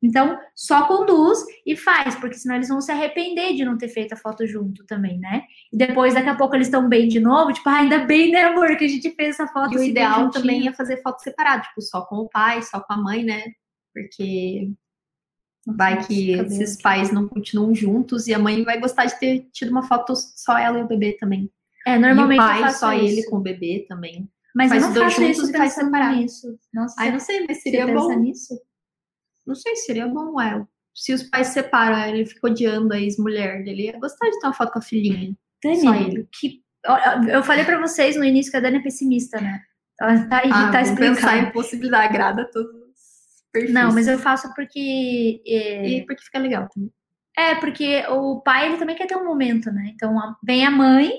Então, 0.03 0.39
só 0.55 0.87
conduz 0.87 1.39
e 1.65 1.75
faz, 1.77 2.15
porque 2.15 2.35
senão 2.35 2.55
eles 2.55 2.69
vão 2.69 2.81
se 2.81 2.91
arrepender 2.91 3.55
de 3.55 3.63
não 3.63 3.77
ter 3.77 3.87
feito 3.87 4.13
a 4.13 4.17
foto 4.17 4.47
junto 4.47 4.83
também, 4.85 5.19
né? 5.19 5.43
E 5.71 5.77
depois, 5.77 6.15
daqui 6.15 6.29
a 6.29 6.35
pouco, 6.35 6.55
eles 6.55 6.67
estão 6.67 6.89
bem 6.89 7.07
de 7.07 7.19
novo, 7.19 7.53
tipo, 7.53 7.69
ah, 7.69 7.77
ainda 7.77 7.99
bem, 7.99 8.31
né, 8.31 8.45
amor, 8.45 8.75
que 8.77 8.85
a 8.85 8.87
gente 8.87 9.11
fez 9.11 9.29
essa 9.29 9.47
foto. 9.47 9.73
E 9.73 9.77
o 9.77 9.83
ideal 9.83 10.31
também 10.31 10.67
é 10.67 10.73
fazer 10.73 11.01
foto 11.03 11.21
separada, 11.21 11.61
tipo, 11.63 11.81
só 11.81 12.01
com 12.01 12.15
o 12.15 12.29
pai, 12.29 12.63
só 12.63 12.79
com 12.79 12.93
a 12.93 12.97
mãe, 12.97 13.23
né? 13.23 13.43
Porque 13.93 14.71
Vai 15.65 16.03
que 16.05 16.31
esses 16.31 16.81
pais 16.81 17.11
não 17.11 17.27
continuam 17.27 17.73
juntos 17.75 18.27
e 18.27 18.33
a 18.33 18.39
mãe 18.39 18.63
vai 18.63 18.79
gostar 18.79 19.05
de 19.05 19.19
ter 19.19 19.47
tido 19.51 19.69
uma 19.69 19.83
foto 19.83 20.13
só 20.15 20.57
ela 20.57 20.79
e 20.79 20.83
o 20.83 20.87
bebê 20.87 21.13
também. 21.13 21.51
É, 21.85 21.99
normalmente 21.99 22.39
e 22.39 22.43
o 22.43 22.61
pai 22.61 22.73
só 22.73 22.93
isso. 22.93 23.05
ele 23.05 23.23
com 23.29 23.37
o 23.37 23.41
bebê 23.41 23.85
também. 23.87 24.27
Mas 24.55 24.69
faz 24.69 24.87
os 24.87 24.93
dois 24.93 25.13
juntos 25.13 25.49
e 25.49 25.57
faz 25.57 25.73
separado. 25.73 26.15
Nisso. 26.17 26.59
Nossa, 26.73 26.95
Ai, 26.97 27.11
não 27.11 27.19
sei, 27.19 27.45
mas 27.47 27.61
seria 27.61 27.85
bom. 27.87 28.11
Nisso? 28.17 28.59
Não 29.51 29.55
sei, 29.55 29.75
seria 29.75 30.07
bom, 30.07 30.39
El. 30.39 30.65
se 30.95 31.13
os 31.13 31.23
pais 31.23 31.47
se 31.47 31.55
separam, 31.55 32.07
ele 32.07 32.25
fica 32.25 32.47
odiando 32.47 32.93
a 32.93 32.97
ex-mulher 32.97 33.65
dele, 33.65 33.87
ia 33.87 33.99
gostar 33.99 34.29
de 34.29 34.39
ter 34.39 34.47
uma 34.47 34.53
foto 34.53 34.71
com 34.71 34.79
a 34.79 34.81
filhinha. 34.81 35.35
Dani, 35.61 35.81
Só 35.81 35.93
ele. 35.93 36.27
que 36.39 36.61
eu 37.29 37.43
falei 37.43 37.65
para 37.65 37.77
vocês 37.81 38.15
no 38.15 38.23
início 38.23 38.49
que 38.49 38.57
a 38.57 38.61
Dani 38.61 38.77
é 38.77 38.81
pessimista, 38.81 39.41
né? 39.41 39.59
Ela 39.99 40.25
tá, 40.27 40.41
ah, 40.45 40.71
tá 40.71 40.81
explicando. 40.81 41.15
pensar 41.17 41.37
em 41.37 41.51
possibilidade, 41.51 42.05
agrada 42.05 42.43
a 42.43 42.45
todos 42.45 42.71
os 42.71 43.43
perfis. 43.51 43.73
Não, 43.73 43.93
mas 43.93 44.07
eu 44.07 44.17
faço 44.17 44.53
porque... 44.55 45.43
É... 45.45 45.89
E 45.89 46.05
porque 46.05 46.23
fica 46.23 46.39
legal 46.39 46.69
também. 46.73 46.89
É, 47.37 47.55
porque 47.55 48.05
o 48.07 48.39
pai, 48.39 48.67
ele 48.67 48.77
também 48.77 48.95
quer 48.95 49.05
ter 49.05 49.17
um 49.17 49.25
momento, 49.25 49.69
né? 49.69 49.91
Então, 49.93 50.15
vem 50.41 50.65
a 50.65 50.71
mãe 50.71 51.11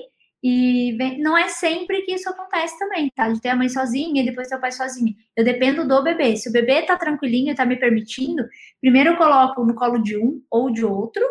e 0.43 0.91
vem... 0.97 1.21
não 1.21 1.37
é 1.37 1.47
sempre 1.47 2.01
que 2.01 2.13
isso 2.13 2.29
acontece 2.29 2.77
também, 2.77 3.09
tá? 3.15 3.29
De 3.29 3.39
ter 3.39 3.49
a 3.49 3.55
mãe 3.55 3.69
sozinha 3.69 4.21
e 4.21 4.25
depois 4.25 4.49
ter 4.49 4.57
o 4.57 4.59
pai 4.59 4.73
sozinho. 4.73 5.15
Eu 5.37 5.45
dependo 5.45 5.87
do 5.87 6.03
bebê. 6.03 6.35
Se 6.35 6.49
o 6.49 6.51
bebê 6.51 6.81
tá 6.81 6.97
tranquilinho 6.97 7.51
e 7.51 7.55
tá 7.55 7.65
me 7.65 7.77
permitindo, 7.77 8.43
primeiro 8.81 9.11
eu 9.11 9.17
coloco 9.17 9.63
no 9.63 9.73
colo 9.73 9.99
de 9.99 10.17
um 10.17 10.43
ou 10.51 10.69
de 10.69 10.83
outro. 10.83 11.23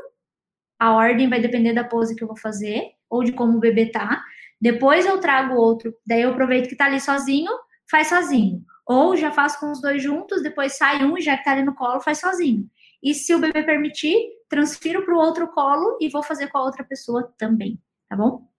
A 0.78 0.92
ordem 0.94 1.28
vai 1.28 1.40
depender 1.40 1.74
da 1.74 1.84
pose 1.84 2.16
que 2.16 2.24
eu 2.24 2.28
vou 2.28 2.38
fazer 2.38 2.92
ou 3.10 3.22
de 3.22 3.32
como 3.32 3.58
o 3.58 3.60
bebê 3.60 3.86
tá. 3.86 4.24
Depois 4.58 5.04
eu 5.04 5.20
trago 5.20 5.56
outro, 5.56 5.94
daí 6.06 6.22
eu 6.22 6.30
aproveito 6.30 6.68
que 6.68 6.76
tá 6.76 6.86
ali 6.86 6.98
sozinho, 6.98 7.52
faz 7.90 8.08
sozinho. 8.08 8.64
Ou 8.86 9.14
já 9.14 9.30
faço 9.30 9.60
com 9.60 9.70
os 9.70 9.82
dois 9.82 10.02
juntos, 10.02 10.42
depois 10.42 10.76
sai 10.76 11.04
um, 11.04 11.20
já 11.20 11.36
que 11.36 11.44
tá 11.44 11.52
ali 11.52 11.62
no 11.62 11.74
colo, 11.74 12.00
faz 12.00 12.18
sozinho. 12.18 12.66
E 13.02 13.12
se 13.12 13.34
o 13.34 13.38
bebê 13.38 13.62
permitir, 13.62 14.16
transfiro 14.48 15.04
para 15.04 15.14
o 15.14 15.18
outro 15.18 15.48
colo 15.48 15.98
e 16.00 16.08
vou 16.08 16.22
fazer 16.22 16.48
com 16.48 16.58
a 16.58 16.64
outra 16.64 16.82
pessoa 16.82 17.32
também, 17.36 17.78
tá 18.08 18.16
bom? 18.16 18.51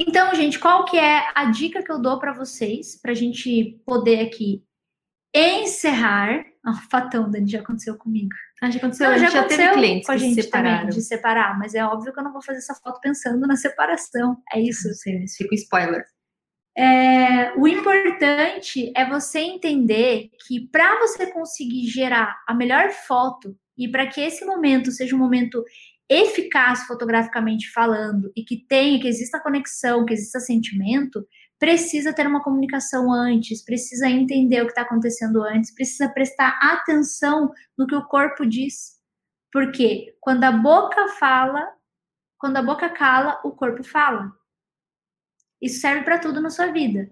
Então, 0.00 0.32
gente, 0.32 0.60
qual 0.60 0.84
que 0.84 0.96
é 0.96 1.26
a 1.34 1.46
dica 1.46 1.82
que 1.82 1.90
eu 1.90 2.00
dou 2.00 2.20
para 2.20 2.32
vocês, 2.32 2.94
para 3.02 3.10
a 3.10 3.14
gente 3.16 3.82
poder 3.84 4.20
aqui 4.20 4.62
encerrar? 5.34 6.44
Oh, 6.64 6.74
fatão, 6.88 7.28
Dani, 7.28 7.50
já 7.50 7.58
aconteceu 7.58 7.98
comigo. 7.98 8.30
Ah, 8.62 8.70
já 8.70 8.78
aconteceu, 8.78 9.10
Não, 9.10 9.18
já, 9.18 9.28
já 9.28 9.42
teve 9.42 9.72
clientes 9.72 10.06
com 10.06 10.12
a 10.12 10.16
gente 10.16 10.40
se 10.40 10.50
também 10.50 10.86
de 10.86 11.02
separar, 11.02 11.58
mas 11.58 11.74
é 11.74 11.84
óbvio 11.84 12.12
que 12.12 12.20
eu 12.20 12.22
não 12.22 12.32
vou 12.32 12.40
fazer 12.40 12.58
essa 12.58 12.76
foto 12.76 13.00
pensando 13.00 13.44
na 13.44 13.56
separação. 13.56 14.36
É 14.52 14.60
isso. 14.60 14.88
Sim, 14.94 15.26
fica 15.36 15.56
spoiler. 15.56 16.04
É, 16.76 17.52
o 17.56 17.66
importante 17.66 18.92
é 18.94 19.04
você 19.04 19.40
entender 19.40 20.30
que 20.46 20.68
para 20.68 21.00
você 21.00 21.26
conseguir 21.32 21.88
gerar 21.88 22.40
a 22.46 22.54
melhor 22.54 22.92
foto 22.92 23.56
e 23.76 23.88
para 23.90 24.06
que 24.06 24.20
esse 24.20 24.44
momento 24.44 24.92
seja 24.92 25.16
um 25.16 25.18
momento 25.18 25.64
eficaz 26.08 26.86
fotograficamente 26.86 27.70
falando 27.70 28.32
e 28.34 28.42
que 28.42 28.64
tenha, 28.66 29.00
que 29.00 29.08
exista 29.08 29.40
conexão, 29.40 30.06
que 30.06 30.14
exista 30.14 30.40
sentimento, 30.40 31.26
precisa 31.58 32.12
ter 32.12 32.26
uma 32.26 32.42
comunicação 32.42 33.12
antes, 33.12 33.64
precisa 33.64 34.08
entender 34.08 34.62
o 34.62 34.64
que 34.64 34.72
está 34.72 34.82
acontecendo 34.82 35.42
antes, 35.42 35.74
precisa 35.74 36.08
prestar 36.08 36.58
atenção 36.62 37.52
no 37.76 37.86
que 37.86 37.94
o 37.94 38.06
corpo 38.06 38.46
diz. 38.46 38.96
Porque 39.52 40.16
quando 40.20 40.44
a 40.44 40.52
boca 40.52 41.08
fala, 41.18 41.66
quando 42.38 42.56
a 42.56 42.62
boca 42.62 42.88
cala, 42.88 43.40
o 43.44 43.50
corpo 43.50 43.82
fala. 43.82 44.32
Isso 45.60 45.80
serve 45.80 46.04
para 46.04 46.18
tudo 46.18 46.40
na 46.40 46.50
sua 46.50 46.66
vida. 46.68 47.10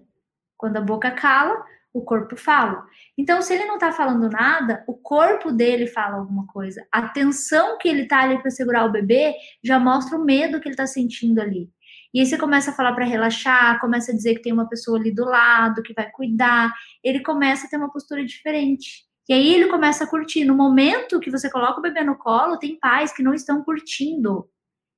Quando 0.55 0.77
a 0.77 0.81
boca 0.81 1.11
cala, 1.11 1.63
o 1.93 2.01
corpo 2.01 2.35
fala. 2.35 2.85
Então, 3.17 3.41
se 3.41 3.53
ele 3.53 3.65
não 3.65 3.75
está 3.75 3.91
falando 3.91 4.29
nada, 4.29 4.83
o 4.87 4.93
corpo 4.93 5.51
dele 5.51 5.87
fala 5.87 6.17
alguma 6.17 6.45
coisa. 6.47 6.85
A 6.91 7.09
tensão 7.09 7.77
que 7.77 7.87
ele 7.87 8.03
está 8.03 8.21
ali 8.21 8.39
para 8.39 8.51
segurar 8.51 8.85
o 8.85 8.91
bebê 8.91 9.33
já 9.63 9.79
mostra 9.79 10.17
o 10.17 10.23
medo 10.23 10.59
que 10.59 10.67
ele 10.67 10.73
está 10.73 10.85
sentindo 10.85 11.41
ali. 11.41 11.69
E 12.13 12.19
aí 12.19 12.25
você 12.25 12.37
começa 12.37 12.71
a 12.71 12.73
falar 12.73 12.93
para 12.93 13.05
relaxar, 13.05 13.79
começa 13.79 14.11
a 14.11 14.15
dizer 14.15 14.35
que 14.35 14.41
tem 14.41 14.53
uma 14.53 14.69
pessoa 14.69 14.97
ali 14.97 15.13
do 15.13 15.25
lado 15.25 15.83
que 15.83 15.93
vai 15.93 16.09
cuidar. 16.11 16.73
Ele 17.03 17.21
começa 17.21 17.67
a 17.67 17.69
ter 17.69 17.77
uma 17.77 17.91
postura 17.91 18.25
diferente. 18.25 19.05
E 19.29 19.33
aí 19.33 19.53
ele 19.53 19.67
começa 19.67 20.03
a 20.03 20.07
curtir. 20.07 20.45
No 20.45 20.55
momento 20.55 21.19
que 21.19 21.29
você 21.29 21.49
coloca 21.49 21.79
o 21.79 21.81
bebê 21.81 22.03
no 22.03 22.17
colo, 22.17 22.57
tem 22.57 22.79
pais 22.79 23.11
que 23.11 23.21
não 23.21 23.33
estão 23.33 23.63
curtindo 23.63 24.47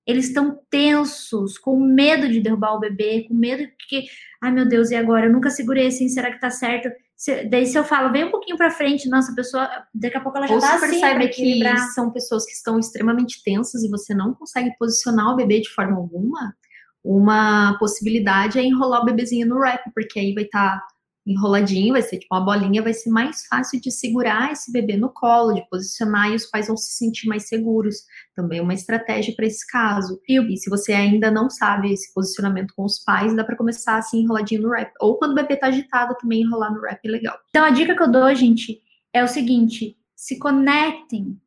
eles 0.06 0.28
estão 0.28 0.60
tensos, 0.70 1.58
com 1.58 1.80
medo 1.80 2.28
de 2.28 2.42
derrubar 2.42 2.76
o 2.76 2.80
bebê, 2.80 3.26
com 3.28 3.34
medo 3.34 3.64
de 3.64 3.74
que, 3.88 4.06
ai 4.42 4.52
meu 4.52 4.68
Deus, 4.68 4.92
e 4.92 4.96
agora? 4.96 5.28
Eu 5.28 5.34
nunca 5.34 5.50
segurei 5.50 5.88
assim, 5.88 6.10
será 6.10 6.32
que 6.32 6.40
tá 6.40 6.50
certo? 6.50 6.90
Se, 7.16 7.44
daí 7.46 7.66
se 7.66 7.78
eu 7.78 7.84
falo, 7.84 8.12
vem 8.12 8.24
um 8.24 8.32
pouquinho 8.32 8.58
para 8.58 8.72
frente, 8.72 9.10
nossa, 9.10 9.32
a 9.32 9.36
pessoa, 9.36 9.70
daqui 9.94 10.18
a 10.18 10.22
pouco 10.22 10.38
ela 10.38 10.48
já 10.48 10.56
Ou 10.56 10.62
tá 10.62 10.78
você 10.78 10.86
assim, 10.86 11.00
percebe 11.02 11.28
que 11.28 11.78
são 11.94 12.12
pessoas 12.12 12.46
que 12.46 12.54
estão 12.54 12.80
extremamente 12.80 13.44
tensas 13.44 13.84
e 13.84 13.90
você 13.90 14.14
não 14.14 14.34
consegue 14.34 14.74
posicionar 14.80 15.34
o 15.34 15.36
bebê 15.36 15.60
de 15.60 15.70
forma 15.70 15.98
alguma, 15.98 16.56
uma 17.04 17.78
possibilidade 17.78 18.58
é 18.60 18.64
enrolar 18.64 19.02
o 19.02 19.06
bebezinho 19.06 19.48
no 19.48 19.58
wrap, 19.58 19.84
porque 19.94 20.20
aí 20.20 20.34
vai 20.34 20.46
estar 20.46 20.80
tá 20.80 20.88
enroladinho, 21.32 21.94
vai 21.94 22.02
ser 22.02 22.18
tipo 22.18 22.34
uma 22.34 22.44
bolinha, 22.44 22.82
vai 22.82 22.94
ser 22.94 23.12
mais 23.12 23.46
fácil 23.46 23.80
de 23.80 23.92
segurar 23.92 24.52
esse 24.52 24.72
bebê 24.72 24.98
no 24.98 25.10
colo, 25.10 25.54
de 25.54 25.68
posicionar 25.70 26.32
e 26.32 26.36
os 26.36 26.48
pais 26.48 26.68
vão 26.68 26.76
se 26.76 26.94
sentir 26.94 27.28
mais 27.28 27.48
seguros. 27.48 27.98
Também 28.36 28.60
é 28.60 28.62
uma 28.62 28.74
estratégia 28.74 29.34
para 29.36 29.46
esse 29.46 29.66
caso. 29.68 30.20
E, 30.28 30.58
se 30.58 30.70
você 30.70 30.92
ainda 30.94 31.30
não 31.30 31.50
sabe 31.50 31.94
esse 31.94 32.12
posicionamento 32.14 32.74
com 32.76 32.84
os 32.84 32.98
pais, 33.00 33.36
dá 33.36 33.44
para 33.44 33.56
começar 33.56 33.98
assim 33.98 34.22
enroladinho 34.22 34.64
no 34.64 34.70
wrap. 34.70 34.92
Ou 35.00 35.18
quando 35.18 35.32
o 35.32 35.36
bebê 35.36 35.56
tá 35.56 35.68
agitado, 35.68 36.18
também 36.20 36.42
enrolar 36.42 36.74
no 36.74 36.82
wrap 36.82 37.00
é 37.06 37.10
legal. 37.10 37.38
Então 37.50 37.64
a 37.64 37.70
dica 37.70 37.96
que 37.96 38.02
eu 38.02 38.12
dou, 38.12 38.34
gente, 38.34 38.82
é 39.14 39.24
o 39.24 39.28
seguinte: 39.28 39.96
se 40.16 40.40
conectem, 40.40 41.40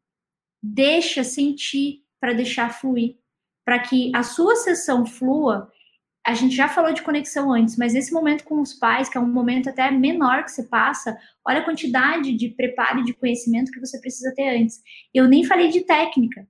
deixa 0.63 1.25
sentir 1.25 2.03
para 2.21 2.33
deixar 2.33 2.73
fluir, 2.73 3.17
para 3.65 3.81
que 3.81 4.13
a 4.15 4.23
sua 4.23 4.55
sessão 4.55 5.05
flua 5.05 5.69
a 6.25 6.35
gente 6.35 6.55
já 6.55 6.69
falou 6.69 6.93
de 6.93 7.03
conexão 7.03 7.53
antes, 7.53 7.77
mas 7.77 7.95
nesse 7.95 8.13
momento 8.13 8.45
com 8.45 8.61
os 8.61 8.73
pais, 8.73 9.09
que 9.09 9.19
é 9.19 9.21
um 9.21 9.27
momento 9.27 9.69
até 9.69 9.91
menor 9.91 10.45
que 10.45 10.53
você 10.53 10.63
passa, 10.63 11.19
olha 11.45 11.61
a 11.61 11.65
quantidade 11.65 12.35
de 12.37 12.49
preparo 12.51 13.01
e 13.01 13.05
de 13.05 13.13
conhecimento 13.13 13.73
que 13.73 13.81
você 13.81 14.01
precisa 14.01 14.33
ter 14.35 14.57
antes. 14.57 14.81
Eu 15.13 15.27
nem 15.27 15.45
falei 15.45 15.69
de 15.69 15.81
técnica. 15.81 16.47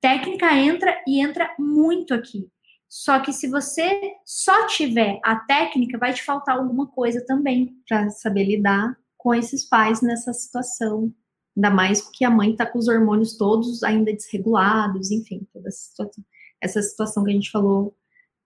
Técnica 0.00 0.54
entra 0.56 1.02
e 1.06 1.20
entra 1.20 1.54
muito 1.58 2.14
aqui. 2.14 2.48
Só 2.88 3.20
que 3.20 3.32
se 3.32 3.48
você 3.48 4.14
só 4.24 4.66
tiver 4.66 5.20
a 5.24 5.36
técnica, 5.36 5.98
vai 5.98 6.12
te 6.12 6.22
faltar 6.22 6.56
alguma 6.56 6.86
coisa 6.86 7.24
também. 7.26 7.76
Para 7.86 8.08
saber 8.10 8.44
lidar 8.44 8.96
com 9.16 9.34
esses 9.34 9.64
pais 9.68 10.00
nessa 10.00 10.32
situação. 10.32 11.12
Ainda 11.56 11.70
mais 11.70 12.00
porque 12.00 12.24
a 12.24 12.30
mãe 12.30 12.52
está 12.52 12.64
com 12.64 12.78
os 12.78 12.88
hormônios 12.88 13.36
todos 13.36 13.82
ainda 13.82 14.12
desregulados, 14.12 15.10
enfim, 15.10 15.46
toda 15.52 15.68
essa 15.68 15.82
situação, 15.82 16.24
essa 16.62 16.82
situação 16.82 17.24
que 17.24 17.30
a 17.30 17.34
gente 17.34 17.50
falou 17.50 17.94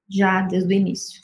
já 0.09 0.43
desde 0.43 0.75
o 0.75 0.77
início. 0.77 1.21